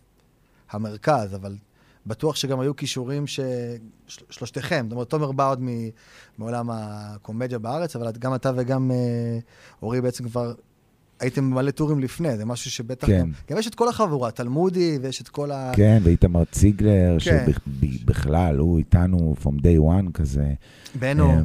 [0.71, 1.57] המרכז, אבל
[2.07, 3.41] בטוח שגם היו כישורים ש...
[4.07, 5.63] של- שלושתכם, זאת אומרת, תומר בא עוד
[6.39, 9.39] מעולם הקומדיה בארץ, אבל גם אתה וגם אה,
[9.83, 10.55] אורי בעצם כבר
[11.21, 13.21] הייתם מלא טורים לפני, זה משהו שבטח כן.
[13.21, 13.33] גם...
[13.51, 15.73] גם יש את כל החבורה, תלמודי, ויש את כל ה...
[15.77, 17.47] כן, ואיתמר ציגלר, כן.
[17.81, 20.53] שבכלל, הוא איתנו from day one כזה.
[20.99, 21.41] בנו, אה,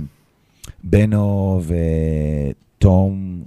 [0.84, 1.62] בנו
[2.78, 3.44] ותום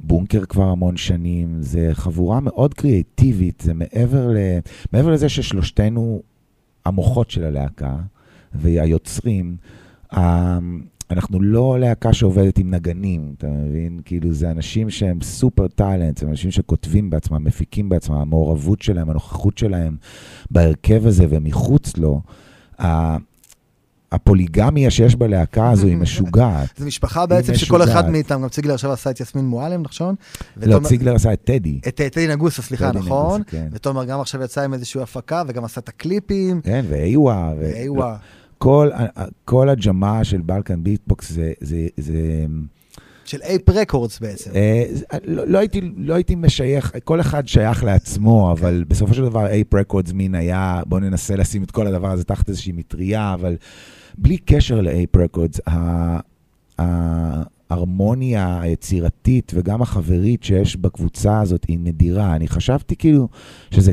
[0.00, 4.36] ובונקר כבר המון שנים, זה חבורה מאוד קריאטיבית, זה מעבר, ל...
[4.92, 6.22] מעבר לזה ששלושתנו
[6.84, 7.96] המוחות של הלהקה
[8.54, 9.56] והיוצרים,
[10.16, 10.58] ה-
[11.10, 14.00] אנחנו לא להקה שעובדת עם נגנים, אתה מבין?
[14.04, 19.58] כאילו, זה אנשים שהם סופר טאלנט, זה אנשים שכותבים בעצמם, מפיקים בעצמם, המעורבות שלהם, הנוכחות
[19.58, 19.96] שלהם
[20.50, 22.20] בהרכב הזה ומחוץ לו.
[24.12, 26.68] הפוליגמיה שיש בלהקה הזו היא משוגעת.
[26.78, 28.10] זו משפחה בעצם שכל אחד.
[28.10, 30.14] מאיתנו, גם ציגלר עכשיו עשה את יסמין מועלם, נכון?
[30.56, 31.80] לא, ציגלר עשה את טדי.
[31.88, 33.42] את טדי נגוסה, סליחה, נכון?
[33.46, 33.68] כן.
[33.72, 36.60] ותומר גם עכשיו יצא עם איזושהי הפקה, וגם עשה את הקליפים.
[36.60, 37.52] כן, ואיווה.
[37.58, 38.16] ו- איווה.
[38.58, 38.90] כל,
[39.44, 42.46] כל הג'מעה של Balkan Beat Box זה, זה, זה,
[43.24, 44.50] של Ape Records בעצם.
[44.54, 49.22] אה, זה- לא, לא, הייתי, לא הייתי משייך, כל אחד שייך לעצמו, אבל בסופו של
[49.24, 53.34] דבר Ape Records מין היה, בואו ננסה לשים את כל הדבר הזה תחת איזושהי מטריה,
[53.34, 53.56] אבל
[54.18, 55.60] בלי קשר לאייפ רקורדס,
[57.70, 62.36] ההרמוניה היצירתית וגם החברית שיש בקבוצה הזאת היא נדירה.
[62.36, 63.28] אני חשבתי כאילו
[63.70, 63.92] שזה...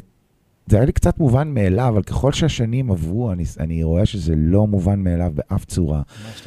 [0.67, 4.67] זה היה לי קצת מובן מאליו, אבל ככל שהשנים עברו, אני, אני רואה שזה לא
[4.67, 6.01] מובן מאליו באף צורה.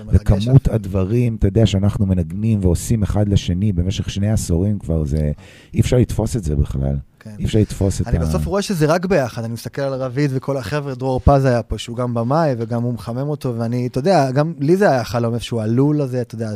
[0.09, 0.69] וכמות.
[0.69, 5.33] הדברים, אתה יודע, שאנחנו מנגנים ועושים אחד לשני במשך שני עשורים כבר, זה...
[5.75, 6.97] אי אפשר לתפוס את זה בכלל.
[7.21, 7.31] כן.
[7.39, 8.21] אי אפשר לתפוס את אני ה...
[8.21, 11.79] בסוף רואה שזה רק ביחד, אני מסתכל על רביד וכל החבר'ה, דרור פז היה פה,
[11.79, 15.35] שהוא גם במאי וגם הוא מחמם אותו, ואני, אתה יודע, גם לי זה היה חלום
[15.35, 16.51] איפשהו, הלול הזה, אתה יודע,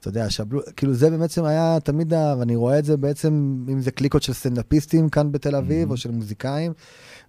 [0.00, 3.30] אתה יודע, שבלו, כאילו זה בעצם היה תמיד, ה- ואני רואה את זה בעצם,
[3.72, 5.90] אם זה קליקות של סטנדאפיסטים כאן בתל אביב, Mhm.
[5.90, 6.72] או של מוזיקאים,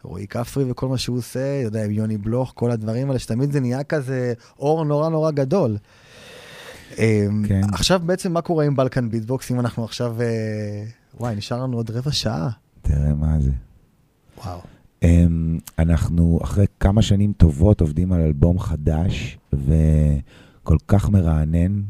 [0.04, 3.52] רועי כפרי וכל מה שהוא עושה, אתה יודע, עם יוני בלוך, כל הדברים האלה, שתמיד
[3.52, 5.78] זה נהיה כזה אור נורא נורא גדול.
[6.98, 7.62] אמ, כן.
[7.74, 10.84] עכשיו בעצם מה קורה עם בלקן ביטבוקס, אם אנחנו עכשיו, אה,
[11.20, 12.50] וואי, נשאר לנו עוד רבע שעה.
[12.82, 13.52] תראה מה זה.
[14.46, 14.60] וואו.
[15.04, 21.82] אמ, אנחנו אחרי כמה שנים טובות עובדים על אלבום חדש, וכל כך מרענן.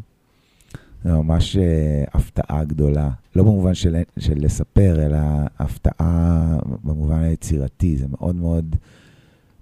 [1.04, 3.10] זה ממש אה, הפתעה גדולה.
[3.36, 5.18] לא במובן של, של לספר, אלא
[5.60, 7.98] הפתעה במובן היצירתי.
[7.98, 8.76] זה מאוד מאוד...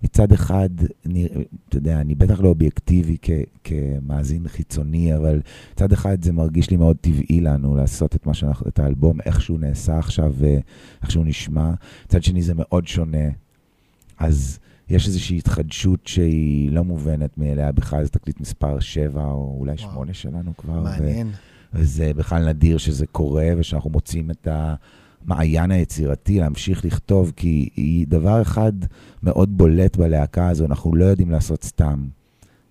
[0.04, 0.70] מצד אחד,
[1.06, 1.28] אני,
[1.70, 3.30] אתה יודע, אני בטח לא אובייקטיבי כ,
[3.64, 5.42] כמאזין חיצוני, אבל
[5.74, 9.42] מצד אחד זה מרגיש לי מאוד טבעי לנו לעשות את מה שאנחנו, את האלבום, איך
[9.42, 11.74] שהוא נעשה עכשיו ואיך שהוא נשמע.
[12.06, 13.28] מצד שני זה מאוד שונה.
[14.20, 14.60] אז
[14.90, 19.92] יש איזושהי התחדשות שהיא לא מובנת מאליה בכלל, זה תקליט מספר 7 או אולי וואו.
[19.94, 20.74] 8 שלנו כבר.
[20.74, 21.32] ו- מעניין.
[21.74, 28.42] וזה בכלל נדיר שזה קורה, ושאנחנו מוצאים את המעיין היצירתי להמשיך לכתוב, כי היא דבר
[28.42, 28.74] אחד
[29.24, 32.08] מאוד בולט בלהקה הזו, אנחנו לא יודעים לעשות סתם.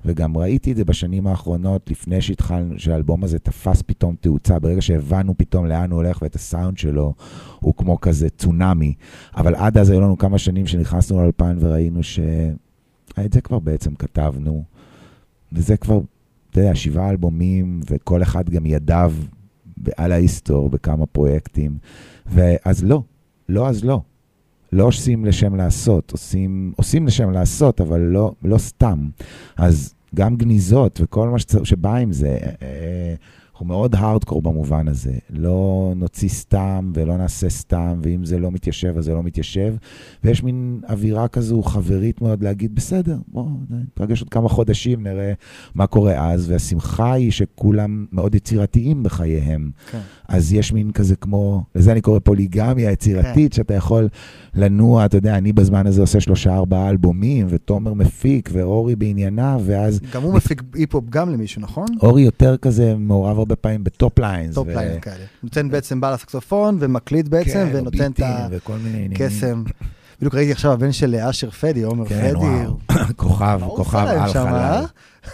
[0.07, 5.35] וגם ראיתי את זה בשנים האחרונות, לפני שהתחלנו, שהאלבום הזה תפס פתאום תאוצה, ברגע שהבנו
[5.37, 7.15] פתאום לאן הוא הולך ואת הסאונד שלו,
[7.61, 8.95] הוא כמו כזה צונאמי.
[9.37, 14.65] אבל עד אז היו לנו כמה שנים שנכנסנו לאולפן וראינו שאת זה כבר בעצם כתבנו,
[15.53, 16.01] וזה כבר,
[16.51, 19.13] אתה יודע, שבעה אלבומים, וכל אחד גם ידיו
[19.97, 21.79] על ההיסטור בכמה פרויקטים.
[22.27, 23.03] ואז לא,
[23.49, 24.01] לא אז לא.
[24.73, 29.09] לא עושים לשם לעשות, עושים, עושים לשם לעשות, אבל לא, לא סתם.
[29.57, 33.15] אז גם גניזות וכל מה שבא עם זה, אה,
[33.57, 35.13] אנחנו מאוד הארדקור במובן הזה.
[35.31, 39.75] לא נוציא סתם ולא נעשה סתם, ואם זה לא מתיישב, אז זה לא מתיישב.
[40.25, 45.33] ויש מין אווירה כזו חברית מאוד להגיד, בסדר, בואו נפגש עוד כמה חודשים, נראה
[45.75, 46.51] מה קורה אז.
[46.51, 49.71] והשמחה היא שכולם מאוד יצירתיים בחייהם.
[49.91, 49.99] כן.
[50.29, 53.57] אז יש מין כזה כמו, לזה אני קורא פוליגמיה יצירתית, כן.
[53.57, 54.09] שאתה יכול
[54.55, 60.01] לנוע, אתה יודע, אני בזמן הזה עושה שלושה ארבעה אלבומים, ותומר מפיק, ואורי בענייניו, ואז...
[60.13, 61.87] גם הוא מפיק היפ-הופ גם למישהו, נכון?
[62.03, 64.55] אורי יותר כזה מעורב הרבה פעמים ב top lines.
[64.55, 65.25] top lines כאלה.
[65.43, 68.21] נותן בעצם בעל הסקסופון ומקליט בעצם, כן, ונותן את
[69.13, 69.65] הקסם.
[70.19, 72.97] בדיוק ראיתי עכשיו הבן של אשר פדי, עומר כן, פדי.
[73.17, 74.45] כוכב, כוכב על חלל.
[74.45, 74.85] אה?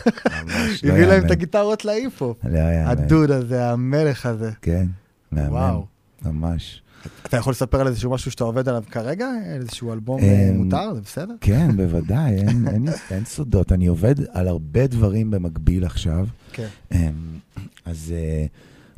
[0.88, 2.34] הביא להם את הגיטרות להיפו.
[2.44, 4.50] לא הדוד הזה, המלך הזה.
[4.62, 4.86] כן,
[5.32, 5.80] מהמם.
[6.22, 6.82] ממש.
[7.26, 9.28] אתה יכול לספר על איזשהו משהו שאתה עובד עליו כרגע?
[9.44, 10.94] איזשהו אלבום אה, אמ, מותר?
[10.94, 11.34] זה בסדר?
[11.40, 12.36] כן, בוודאי,
[13.11, 13.72] אין סודות.
[13.72, 16.26] אני עובד על הרבה דברים במקביל עכשיו.
[16.53, 16.68] כן.
[16.92, 17.12] אמ,
[17.84, 18.46] אז אה,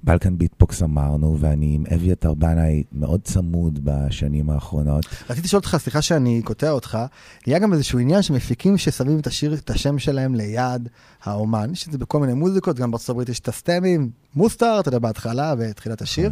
[0.05, 5.07] בלקן ביטבוקס אמרנו, ואני עם אביתר בנאי מאוד צמוד בשנים האחרונות.
[5.31, 6.99] רציתי לשאול אותך, סליחה שאני קוטע אותך,
[7.47, 10.89] נהיה גם איזשהו עניין שמפיקים ששמים את השיר, את השם שלהם ליד
[11.25, 11.71] האומן.
[11.73, 14.99] יש את זה בכל מיני מוזיקות, גם בארצות הברית יש את הסטמים, מוסטר, אתה יודע,
[14.99, 16.31] בהתחלה, בתחילת השיר.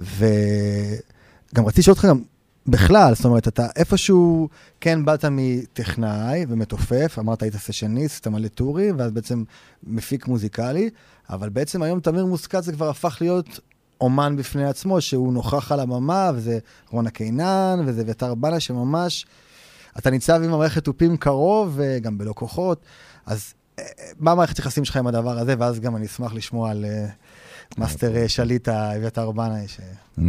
[0.00, 2.22] וגם רציתי לשאול אותך גם,
[2.66, 4.48] בכלל, זאת אומרת, אתה איפשהו
[4.80, 9.44] כן באת מטכנאי ומתופף, אמרת היית סשניסט, אתה מלא טורים, ואז בעצם
[9.82, 10.90] מפיק מוזיקלי,
[11.30, 13.60] אבל בעצם היום תמיר מוסקת זה כבר הפך להיות
[14.00, 16.58] אומן בפני עצמו, שהוא נוכח על הבמה, וזה
[16.90, 19.26] רונה קינן, וזה אביתר בנאי, שממש,
[19.98, 22.84] אתה ניצב עם המערכת תופים קרוב, וגם בלהקות,
[23.26, 23.84] אז אה,
[24.18, 27.10] מה המערכת יחסים שלך עם הדבר הזה, ואז גם אני אשמח לשמוע על uh,
[27.78, 29.68] מאסטר אה, שליטה, אביתר בנאי.
[29.68, 29.80] ש...
[30.18, 30.22] Mm.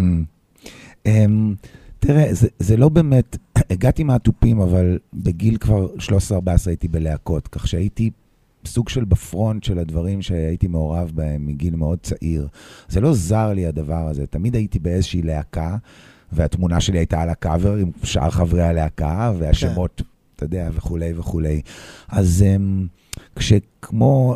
[1.07, 1.09] Um,
[1.99, 3.37] תראה, זה, זה לא באמת,
[3.73, 6.09] הגעתי מהתופים, אבל בגיל כבר 13-14
[6.65, 8.11] הייתי בלהקות, כך שהייתי
[8.65, 12.47] סוג של ב front של הדברים שהייתי מעורב בהם מגיל מאוד צעיר.
[12.89, 15.75] זה לא זר לי הדבר הזה, תמיד הייתי באיזושהי להקה,
[16.31, 20.03] והתמונה שלי הייתה על הקאבר עם שאר חברי הלהקה, והשמות, כן.
[20.35, 21.61] אתה יודע, וכולי וכולי.
[22.07, 24.35] אז um, כשכמו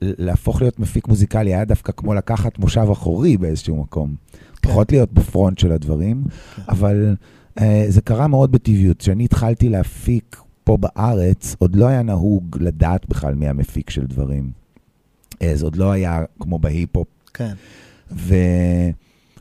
[0.00, 4.14] להפוך להיות מפיק מוזיקלי היה דווקא כמו לקחת מושב אחורי באיזשהו מקום.
[4.32, 4.68] כן.
[4.68, 6.24] פחות להיות בפרונט של הדברים,
[6.56, 6.62] כן.
[6.68, 7.16] אבל
[7.58, 8.98] uh, זה קרה מאוד בטבעיות.
[8.98, 14.50] כשאני התחלתי להפיק פה בארץ, עוד לא היה נהוג לדעת בכלל מי המפיק של דברים.
[15.34, 17.08] Uh, זה עוד לא היה כמו בהיפ-הופ.
[17.34, 17.52] כן.
[18.10, 18.34] ו...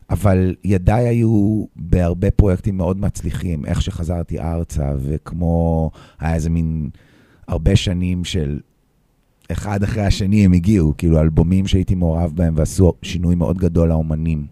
[0.09, 6.89] אבל ידיי היו בהרבה פרויקטים מאוד מצליחים, איך שחזרתי ארצה, וכמו, היה איזה מין
[7.47, 8.59] הרבה שנים של
[9.51, 14.45] אחד אחרי השני הם הגיעו, כאילו אלבומים שהייתי מעורב בהם ועשו שינוי מאוד גדול לאומנים.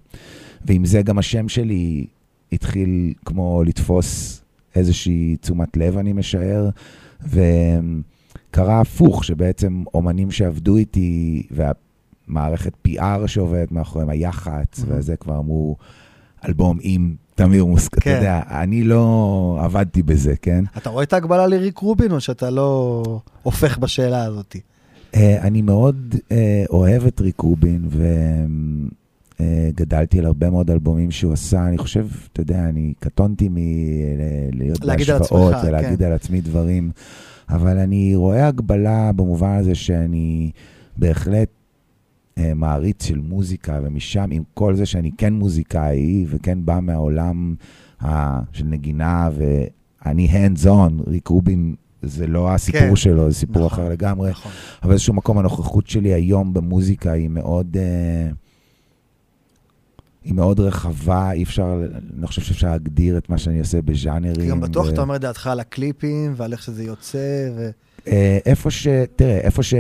[0.65, 2.05] ועם זה גם השם שלי
[2.51, 4.41] התחיל כמו לתפוס
[4.75, 6.69] איזושהי תשומת לב, אני משער,
[7.23, 14.83] וקרה הפוך, שבעצם אומנים שעבדו איתי, והמערכת PR שעובדת מאחוריהם, היח"צ, mm-hmm.
[14.87, 15.75] וזה כבר אמרו,
[16.45, 18.11] אלבום עם תמיר מוסק, כן.
[18.11, 20.63] אתה יודע, אני לא עבדתי בזה, כן?
[20.77, 23.03] אתה רואה את ההגבלה לריק רובין, או שאתה לא
[23.43, 24.55] הופך בשאלה הזאת?
[25.13, 26.33] Uh, אני מאוד uh,
[26.69, 28.05] אוהב את ריק רובין, ו...
[29.41, 34.85] אה, גדלתי על הרבה מאוד אלבומים שהוא עשה, אני חושב, אתה יודע, אני קטונתי מלהיות
[34.85, 36.05] בהשוואות ולהגיד כן.
[36.05, 36.91] על עצמי דברים,
[37.49, 40.51] אבל אני רואה הגבלה במובן הזה שאני
[40.97, 41.49] בהחלט
[42.37, 47.55] אה, מעריץ של מוזיקה, ומשם, עם כל זה שאני כן מוזיקאי וכן בא מהעולם
[48.01, 52.95] ה, של נגינה, ואני hands on, ריק רובין זה לא הסיפור כן.
[52.95, 54.31] שלו, זה סיפור נכון, אחר לגמרי.
[54.31, 54.51] נכון.
[54.81, 57.77] אבל באיזשהו מקום הנוכחות שלי היום במוזיקה היא מאוד...
[57.77, 58.35] Uh,
[60.23, 64.49] היא מאוד רחבה, אי אפשר, אני לא חושב שאפשר להגדיר את מה שאני עושה בז'אנרים.
[64.49, 64.89] גם בטוח ו...
[64.89, 67.49] אתה אומר דעתך על הקליפים ועל איך שזה יוצא.
[67.55, 67.69] ו...
[68.07, 68.87] אה, איפה ש...
[69.15, 69.73] תראה, איפה ש...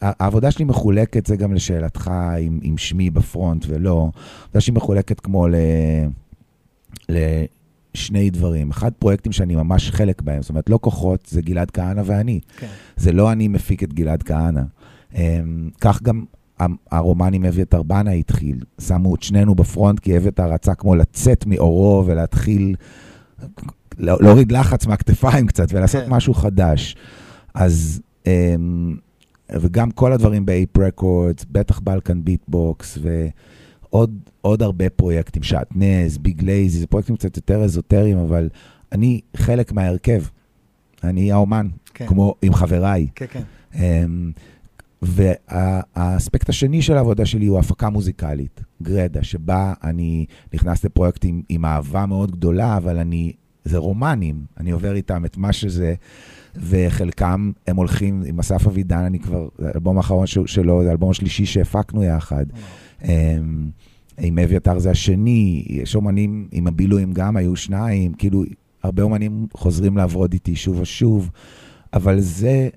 [0.00, 4.10] העבודה שלי מחולקת, זה גם לשאלתך עם, עם שמי בפרונט ולא,
[4.42, 5.54] העבודה שלי מחולקת כמו ל...
[7.94, 8.70] לשני דברים.
[8.70, 12.40] אחד, פרויקטים שאני ממש חלק בהם, זאת אומרת, לא כוחות, זה גלעד כהנא ואני.
[12.56, 12.66] כן.
[12.96, 14.62] זה לא אני מפיק את גלעד כהנא.
[15.14, 16.24] אמ, כך גם
[16.90, 18.58] הרומן עם אביתר בנאי התחיל.
[18.80, 22.74] שמו את שנינו ב front, כי אביתר רצה כמו לצאת מעורו ולהתחיל,
[23.98, 26.10] להוריד לחץ מהכתפיים קצת ולעשות כן.
[26.10, 26.96] משהו חדש.
[27.54, 28.96] אז אמ,
[29.52, 33.30] וגם כל הדברים ב Ape Records, בטח Balkan Beat Box, ועוד
[34.40, 38.48] עוד הרבה פרויקטים, שעטנז, Big Lazy, זה פרויקטים קצת יותר אזוטריים, אבל
[38.92, 40.22] אני חלק מההרכב.
[41.04, 42.06] אני האומן, כן.
[42.06, 43.06] כמו עם חבריי.
[43.14, 43.42] כן, כן.
[43.74, 44.32] אמ,
[45.02, 52.06] והאספקט השני של העבודה שלי הוא הפקה מוזיקלית, גרדה, שבה אני נכנס לפרויקטים עם אהבה
[52.06, 53.32] מאוד גדולה, אבל אני,
[53.64, 55.94] זה רומנים, אני עובר איתם את מה שזה,
[56.56, 61.46] וחלקם הם הולכים עם אסף אבידן, אני כבר, האלבום האחרון של- שלו, זה האלבום השלישי
[61.46, 62.46] שהפקנו יחד.
[62.54, 62.58] אמ,
[64.18, 68.44] עם אביתר זה השני, יש אומנים עם הבילויים גם, היו שניים, כאילו,
[68.82, 71.30] הרבה אומנים חוזרים לעבוד איתי שוב ושוב,
[71.92, 72.68] אבל זה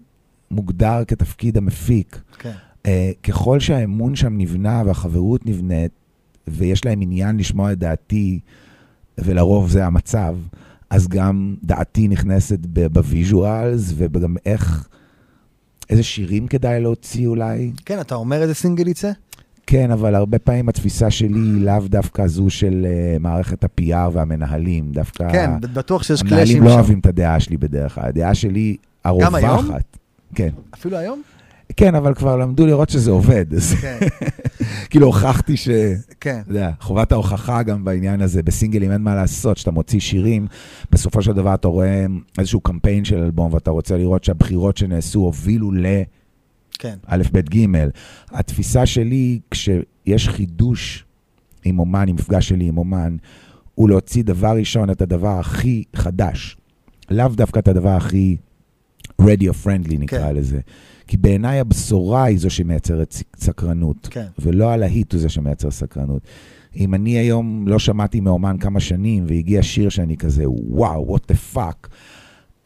[0.52, 2.22] מוגדר כתפקיד המפיק.
[2.40, 2.52] כן.
[2.86, 5.92] אה, ככל שהאמון שם נבנה והחברות נבנית,
[6.48, 8.40] ויש להם עניין לשמוע את דעתי,
[9.18, 10.36] ולרוב זה המצב,
[10.90, 14.88] אז גם דעתי נכנסת ב visuals, וגם איך,
[15.90, 17.72] איזה שירים כדאי להוציא אולי.
[17.86, 19.12] כן, אתה אומר איזה סינגל יצא?
[19.68, 24.92] כן, אבל הרבה פעמים התפיסה שלי היא לאו דווקא זו של uh, מערכת ה-PR והמנהלים,
[24.92, 25.32] דווקא...
[25.32, 26.76] כן, בטוח שיש המנהלים קלאשים לא שם.
[26.76, 29.34] אוהבים את הדעה שלי בדרך כלל, הדעה שלי הרווחת.
[29.34, 29.70] היום?
[30.36, 30.50] כן.
[30.74, 31.22] אפילו היום?
[31.78, 33.46] כן, אבל כבר למדו לראות שזה עובד,
[33.82, 33.98] כן,
[34.90, 35.70] כאילו הוכחתי ש...
[36.20, 36.40] כן.
[36.44, 40.48] אתה יודע, חובת ההוכחה גם בעניין הזה, בסינגלים אין מה לעשות, כשאתה מוציא שירים,
[40.92, 42.06] בסופו של דבר אתה רואה
[42.38, 45.86] איזשהו קמפיין של אלבום, ואתה רוצה לראות שהבחירות שנעשו הובילו ל...
[46.80, 46.96] כן.
[47.06, 47.66] א', ב', ג'.
[48.32, 51.06] התפיסה שלי, כשיש חידוש
[51.66, 53.18] עם אומן, עם מפגש שלי עם אומן,
[53.76, 56.58] הוא להוציא דבר ראשון את הדבר הכי חדש.
[57.12, 58.38] לאו דווקא את הדבר הכי
[59.22, 60.36] radio friendly נקרא כן.
[60.36, 60.60] לזה.
[61.08, 64.26] כי בעיניי הבשורה היא זו שמייצרת סק- סקרנות, כן.
[64.40, 66.22] ולא הלהיט הוא זה שמייצר סקרנות.
[66.76, 71.56] אם אני היום לא שמעתי מאומן כמה שנים, והגיע שיר שאני כזה, וואו, what the
[71.56, 71.88] fuck,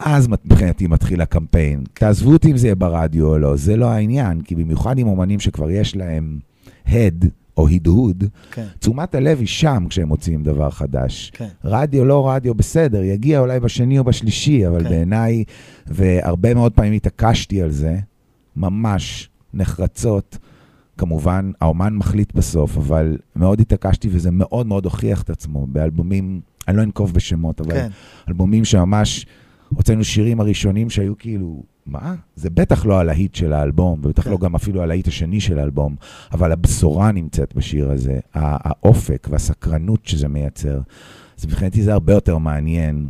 [0.04, 1.84] אז מבחינתי מתחיל הקמפיין.
[1.94, 5.40] תעזבו אותי אם זה יהיה ברדיו או לא, זה לא העניין, כי במיוחד עם אומנים
[5.40, 6.38] שכבר יש להם
[6.86, 7.24] הד
[7.56, 8.66] או הדהוד, כן.
[8.78, 11.30] תשומת הלב היא שם כשהם מוציאים דבר חדש.
[11.34, 11.48] כן.
[11.64, 14.88] רדיו, לא רדיו, בסדר, יגיע אולי בשני או בשלישי, אבל כן.
[14.88, 15.44] בעיניי,
[15.86, 17.98] והרבה מאוד פעמים התעקשתי על זה,
[18.56, 20.38] ממש נחרצות.
[20.98, 26.76] כמובן, האומן מחליט בסוף, אבל מאוד התעקשתי וזה מאוד מאוד הוכיח את עצמו באלבומים, אני
[26.76, 27.88] לא אנקוב בשמות, אבל כן.
[28.28, 29.26] אלבומים שממש
[29.74, 32.14] הוצאנו שירים הראשונים שהיו כאילו, מה?
[32.36, 34.30] זה בטח לא הלהיט של האלבום, ובטח כן.
[34.30, 35.96] לא גם אפילו הלהיט השני של האלבום,
[36.32, 40.80] אבל הבשורה נמצאת בשיר הזה, האופק והסקרנות שזה מייצר.
[41.38, 43.08] אז מבחינתי זה הרבה יותר מעניין.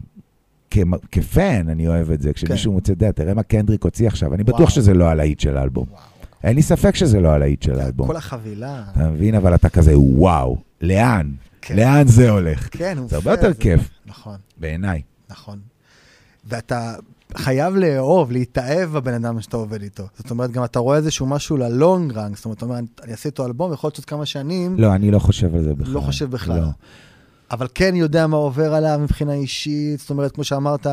[1.13, 4.61] כפן, אני אוהב את זה, כשמישהו מוצא דעת, תראה מה קנדריק הוציא עכשיו, אני בטוח
[4.61, 4.71] וואו.
[4.71, 5.87] שזה לא הלהיט של האלבום.
[5.91, 6.03] וואו.
[6.45, 8.07] אין לי ספק שזה לא הלהיט של האלבום.
[8.07, 8.85] כל החבילה.
[8.93, 9.35] אתה מבין?
[9.35, 11.31] אבל אתה כזה, וואו, לאן?
[11.63, 11.77] כן.
[11.77, 12.69] לאן זה הולך?
[12.71, 13.55] כן, הוא זה הרבה יותר זה.
[13.61, 15.03] כיף, נכון, בעיניי.
[15.31, 15.59] נכון.
[16.45, 16.95] ואתה
[17.37, 20.05] חייב לאהוב, להתאהב בבן אדם שאתה עובד איתו.
[20.19, 23.29] זאת אומרת, גם אתה רואה איזשהו משהו ללונג רנג, זאת אומרת, אתה אומר, אני- אעשה
[23.29, 25.95] איתו אלבום, יכול להיות עוד כמה שנים, לא, אני לא חושב על זה בכלל.
[25.95, 26.61] לא חושב בכלל.
[26.61, 26.67] לא.
[27.51, 30.87] אבל כן יודע מה עובר עליו מבחינה אישית, זאת אומרת, כמו שאמרת,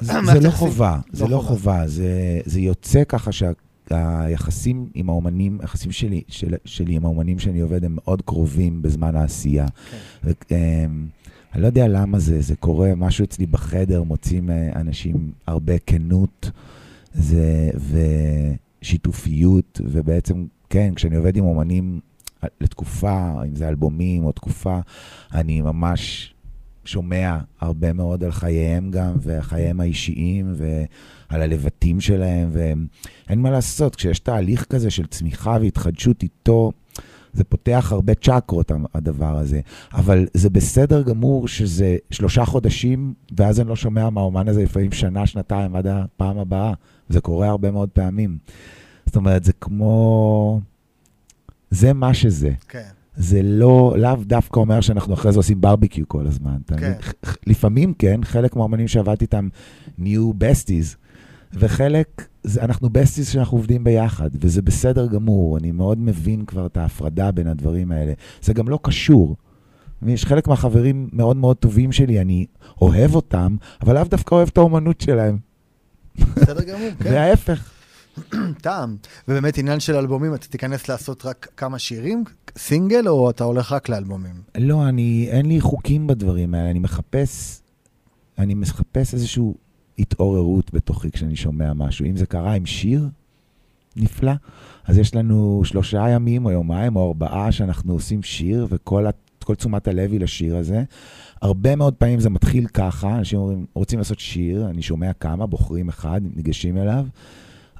[0.00, 0.50] זה, מערכת זה לא.
[0.50, 1.48] חובה, זה לא לא חובה.
[1.48, 2.10] חובה, זה,
[2.44, 7.96] זה יוצא ככה שהיחסים עם האומנים, היחסים שלי, של, שלי עם האומנים שאני עובד הם
[8.04, 9.66] מאוד קרובים בזמן העשייה.
[9.90, 10.90] כן.
[11.54, 16.50] אני לא יודע למה זה, זה קורה, משהו אצלי בחדר, מוצאים אה, אנשים הרבה כנות
[17.12, 17.70] זה,
[18.82, 22.00] ושיתופיות, ובעצם, כן, כשאני עובד עם אומנים
[22.44, 24.78] אה, לתקופה, אם זה אלבומים או תקופה,
[25.34, 26.34] אני ממש
[26.84, 34.18] שומע הרבה מאוד על חייהם גם, וחייהם האישיים, ועל הלבטים שלהם, ואין מה לעשות, כשיש
[34.18, 36.72] תהליך כזה של צמיחה והתחדשות איתו,
[37.32, 39.60] זה פותח הרבה צ'קרות, הדבר הזה.
[39.92, 45.26] אבל זה בסדר גמור שזה שלושה חודשים, ואז אני לא שומע מהאומן הזה לפעמים שנה,
[45.26, 46.72] שנתיים, עד הפעם הבאה.
[47.08, 48.38] זה קורה הרבה מאוד פעמים.
[49.06, 50.60] זאת אומרת, זה כמו...
[51.70, 52.50] זה מה שזה.
[52.68, 56.56] כן, זה לא, לאו דווקא אומר שאנחנו אחרי זה עושים ברביקיו כל הזמן.
[56.66, 56.92] כן.
[57.46, 59.48] לפעמים כן, חלק מהאמנים שעבדתי איתם
[59.98, 60.96] נהיו besties,
[61.52, 66.76] וחלק, זה, אנחנו besties שאנחנו עובדים ביחד, וזה בסדר גמור, אני מאוד מבין כבר את
[66.76, 68.12] ההפרדה בין הדברים האלה.
[68.42, 69.36] זה גם לא קשור.
[70.06, 72.46] יש חלק מהחברים מאוד מאוד טובים שלי, אני
[72.80, 75.38] אוהב אותם, אבל לאו דווקא אוהב את האומנות שלהם.
[76.36, 77.70] בסדר גמור, כן, וההפך.
[78.62, 78.96] טעם.
[79.28, 82.24] ובאמת עניין של אלבומים, אתה תיכנס לעשות רק כמה שירים,
[82.58, 84.34] סינגל, או אתה הולך רק לאלבומים?
[84.58, 87.62] לא, אני, אין לי חוקים בדברים האלה, אני מחפש,
[88.38, 89.42] אני מחפש איזושהי
[90.00, 92.06] התעוררות בתוכי כשאני שומע משהו.
[92.06, 93.08] אם זה קרה עם שיר,
[93.96, 94.32] נפלא.
[94.86, 100.12] אז יש לנו שלושה ימים או יומיים או ארבעה שאנחנו עושים שיר, וכל תשומת הלב
[100.12, 100.82] היא לשיר הזה.
[101.42, 105.88] הרבה מאוד פעמים זה מתחיל ככה, אנשים אומרים, רוצים לעשות שיר, אני שומע כמה, בוחרים
[105.88, 107.06] אחד, ניגשים אליו.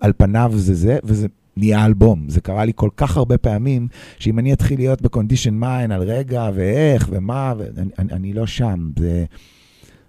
[0.01, 2.29] על פניו זה זה, וזה נהיה אלבום.
[2.29, 6.51] זה קרה לי כל כך הרבה פעמים, שאם אני אתחיל להיות בקונדישן מיין על רגע
[6.55, 8.91] ואיך ומה, ואני, אני, אני לא שם.
[8.99, 9.25] זה,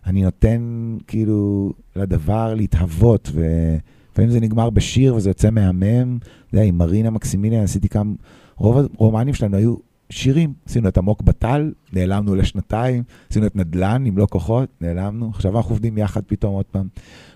[0.06, 6.18] אני נותן כאילו לדבר להתהוות, ולפעמים זה נגמר בשיר וזה יוצא מהמם.
[6.22, 8.14] אתה יודע, עם מרינה מקסימיליאן עשיתי כמה,
[8.56, 9.76] רוב הרומנים שלנו היו
[10.12, 10.54] שירים.
[10.66, 15.30] עשינו את עמוק בטל, נעלמנו לשנתיים, עשינו את נדל"ן עם לא כוחות, נעלמנו.
[15.30, 16.88] עכשיו אנחנו עובדים יחד פתאום עוד פעם.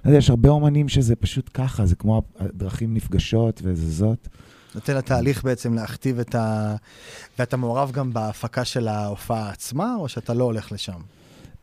[0.05, 4.27] יודע, יש הרבה אומנים שזה פשוט ככה, זה כמו הדרכים נפגשות וזזות.
[4.75, 6.75] נותן לתהליך בעצם להכתיב את ה...
[7.39, 10.99] ואתה מעורב גם בהפקה של ההופעה עצמה, או שאתה לא הולך לשם?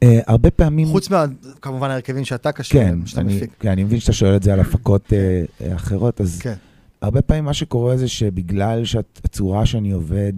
[0.02, 0.88] Uh, הרבה פעמים...
[0.88, 1.24] חוץ מה,
[1.62, 3.50] כמובן, ההרכבים שאתה קשור כן, שאתה אני, מפיק.
[3.60, 6.54] כן, אני מבין שאתה שואל את זה על הפקות uh, אחרות, אז כן.
[7.00, 10.32] הרבה פעמים מה שקורה זה שבגלל שהצורה שאני עובד,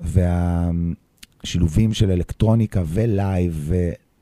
[0.00, 3.72] והשילובים של אלקטרוניקה ו live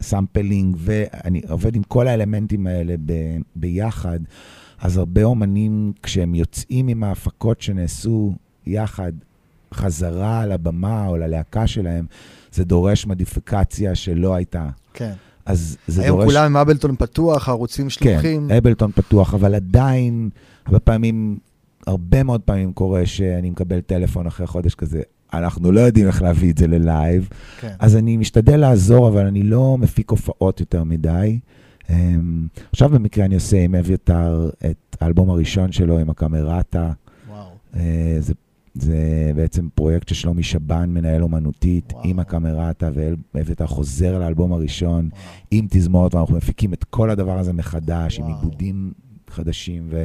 [0.01, 3.13] ו sampling, ואני עובד עם כל האלמנטים האלה ב,
[3.57, 4.19] ביחד,
[4.79, 8.35] אז הרבה אומנים, כשהם יוצאים עם ההפקות שנעשו
[8.67, 9.13] יחד,
[9.75, 12.07] חזרה על הבמה או ללהקה שלהם,
[12.53, 14.69] זה דורש מודיפיקציה שלא הייתה.
[14.95, 15.13] כן.
[15.47, 16.33] אז זה היום דורש...
[16.33, 18.49] כולם עם אבלטון פתוח, ערוצים שלוחים.
[18.49, 20.31] כן, אבלטון פתוח, אבל עדיין,
[20.67, 21.39] הרבה פעמים,
[21.87, 26.53] הרבה מאוד פעמים קורה שאני מקבל טלפון אחרי חודש כזה, אנחנו לא יודעים איך להביא
[26.53, 27.29] את זה ללייב,
[27.61, 27.73] כן.
[27.79, 31.39] אז אני משתדל לעזור, אבל אני לא מפיק הופעות יותר מדי.
[31.91, 36.93] אמ, עכשיו במקרה אני עושה עם אביתר את האלבום הראשון שלו עם הקמרטה.
[37.29, 37.47] וואו.
[37.77, 38.33] אה, זה,
[38.75, 42.05] זה בעצם פרויקט ששלומי שבן מנהל אומנותית וואו.
[42.05, 42.91] עם הקמרטה,
[43.35, 45.23] ואביתר חוזר לאלבום הראשון וואו.
[45.51, 48.37] עם תזמורת, ואנחנו מפיקים את כל הדבר הזה מחדש, עם וואו.
[48.37, 48.93] עיבודים
[49.31, 49.87] חדשים.
[49.91, 50.05] ו...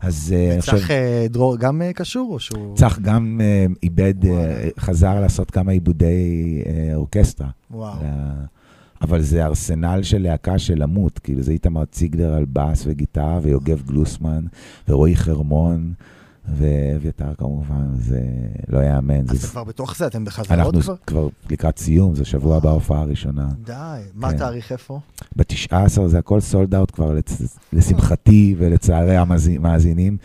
[0.00, 0.78] אז אה, אני חושב...
[0.78, 2.76] צח אה, דרור גם אה, קשור, או שהוא...
[2.76, 3.40] צח גם
[3.82, 4.68] איבד, וואלה.
[4.78, 6.62] חזר לעשות כמה עיבודי
[6.94, 7.48] אורקסטרה.
[7.70, 7.94] וואו.
[9.02, 13.82] אבל זה ארסנל של להקה של למות, כאילו זה איתמר ציגלר על בס וגיטרה, ויוגב
[13.86, 14.44] גלוסמן,
[14.88, 15.92] ורועי חרמון,
[16.58, 18.20] ואביתר כמובן, זה
[18.68, 19.20] לא יאמן.
[19.28, 20.94] אז זה- כבר בתוך זה, אתם בחזרות אנחנו כבר?
[21.06, 23.48] כבר לקראת סיום, זה שבוע הבא ההופעה הראשונה.
[23.64, 23.72] די.
[24.14, 24.34] מה כן.
[24.34, 25.00] התאריך איפה?
[25.36, 25.74] ב-19
[26.06, 27.16] זה הכל סולד אאוט כבר,
[27.72, 30.16] לשמחתי ולצערי המאזינים.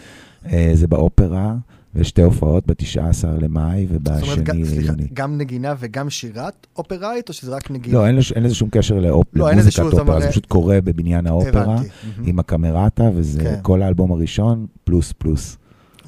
[0.51, 1.55] אה, זה באופרה,
[1.95, 3.01] ויש שתי הופעות ב-19
[3.41, 5.07] למאי ובשני ליוני.
[5.13, 7.97] גם נגינה וגם שירת אופראית, או שזה רק נגינה?
[7.97, 11.27] לא, אין לש- אין לזה שום קשר לאופ- לא, למוזיקת אופרה, זה פשוט קורה בבניין
[11.27, 11.81] האופרה.
[12.23, 13.59] עם הקמרטה, וזה כן.
[13.61, 15.57] כל האלבום הראשון, פלוס פלוס.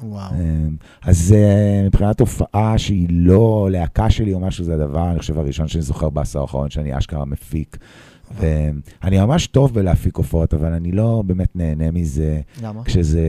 [0.02, 0.32] וואו.
[0.34, 1.34] אמ, אז
[1.86, 6.10] מבחינת הופעה שהיא לא להקה שלי או משהו, זה הדבר, אני חושב, הראשון שאני זוכר
[6.10, 7.78] בעשור האחרון, שאני אשכרה מפיק.
[8.40, 12.40] ואני ממש טוב בלהפיק הופעות, אבל אני לא באמת נהנה מזה.
[12.62, 12.84] למה?
[12.84, 13.22] כשזה...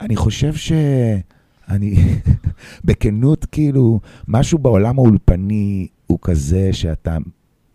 [0.00, 1.94] אני חושב שאני,
[2.84, 7.16] בכנות, כאילו, משהו בעולם האולפני הוא כזה שאתה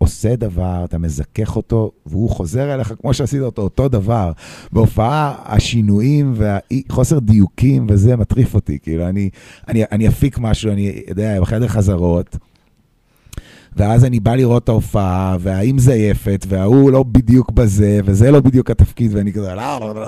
[0.02, 4.32] עושה דבר, אתה מזכך אותו, והוא חוזר אליך כמו שעשית אותו, אותו דבר.
[4.72, 8.80] בהופעה, השינויים והחוסר דיוקים וזה מטריף אותי.
[8.80, 9.30] כאילו, אני,
[9.68, 12.38] אני, אני אפיק משהו, אני יודע, בחדר חזרות.
[13.76, 18.72] ואז אני בא לראות את ההופעה, והאם זייפת, וההוא לא בדיוק בזה, וזה לא בדיוק
[18.72, 20.08] התפקיד, ואני כזה, לא, לא, לא.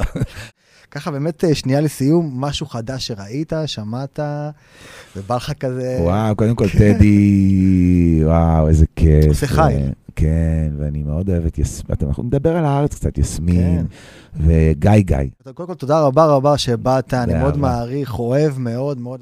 [0.94, 4.20] ככה באמת, אה, שנייה לסיום, משהו חדש שראית, שמעת,
[5.16, 5.98] ובא לך כזה...
[6.02, 9.28] וואו, קודם כל טדי, וואו, איזה כיף.
[9.28, 9.76] עושה חי.
[9.80, 13.86] ו- כן, ואני מאוד אוהב את יסמין, אנחנו נדבר על הארץ קצת, יסמין, כן.
[14.46, 15.18] וגיא גיא.
[15.54, 17.58] קודם כל, תודה רבה רבה שבאת, אני מאוד.
[17.58, 19.20] מעריך, אוהב מאוד מאוד.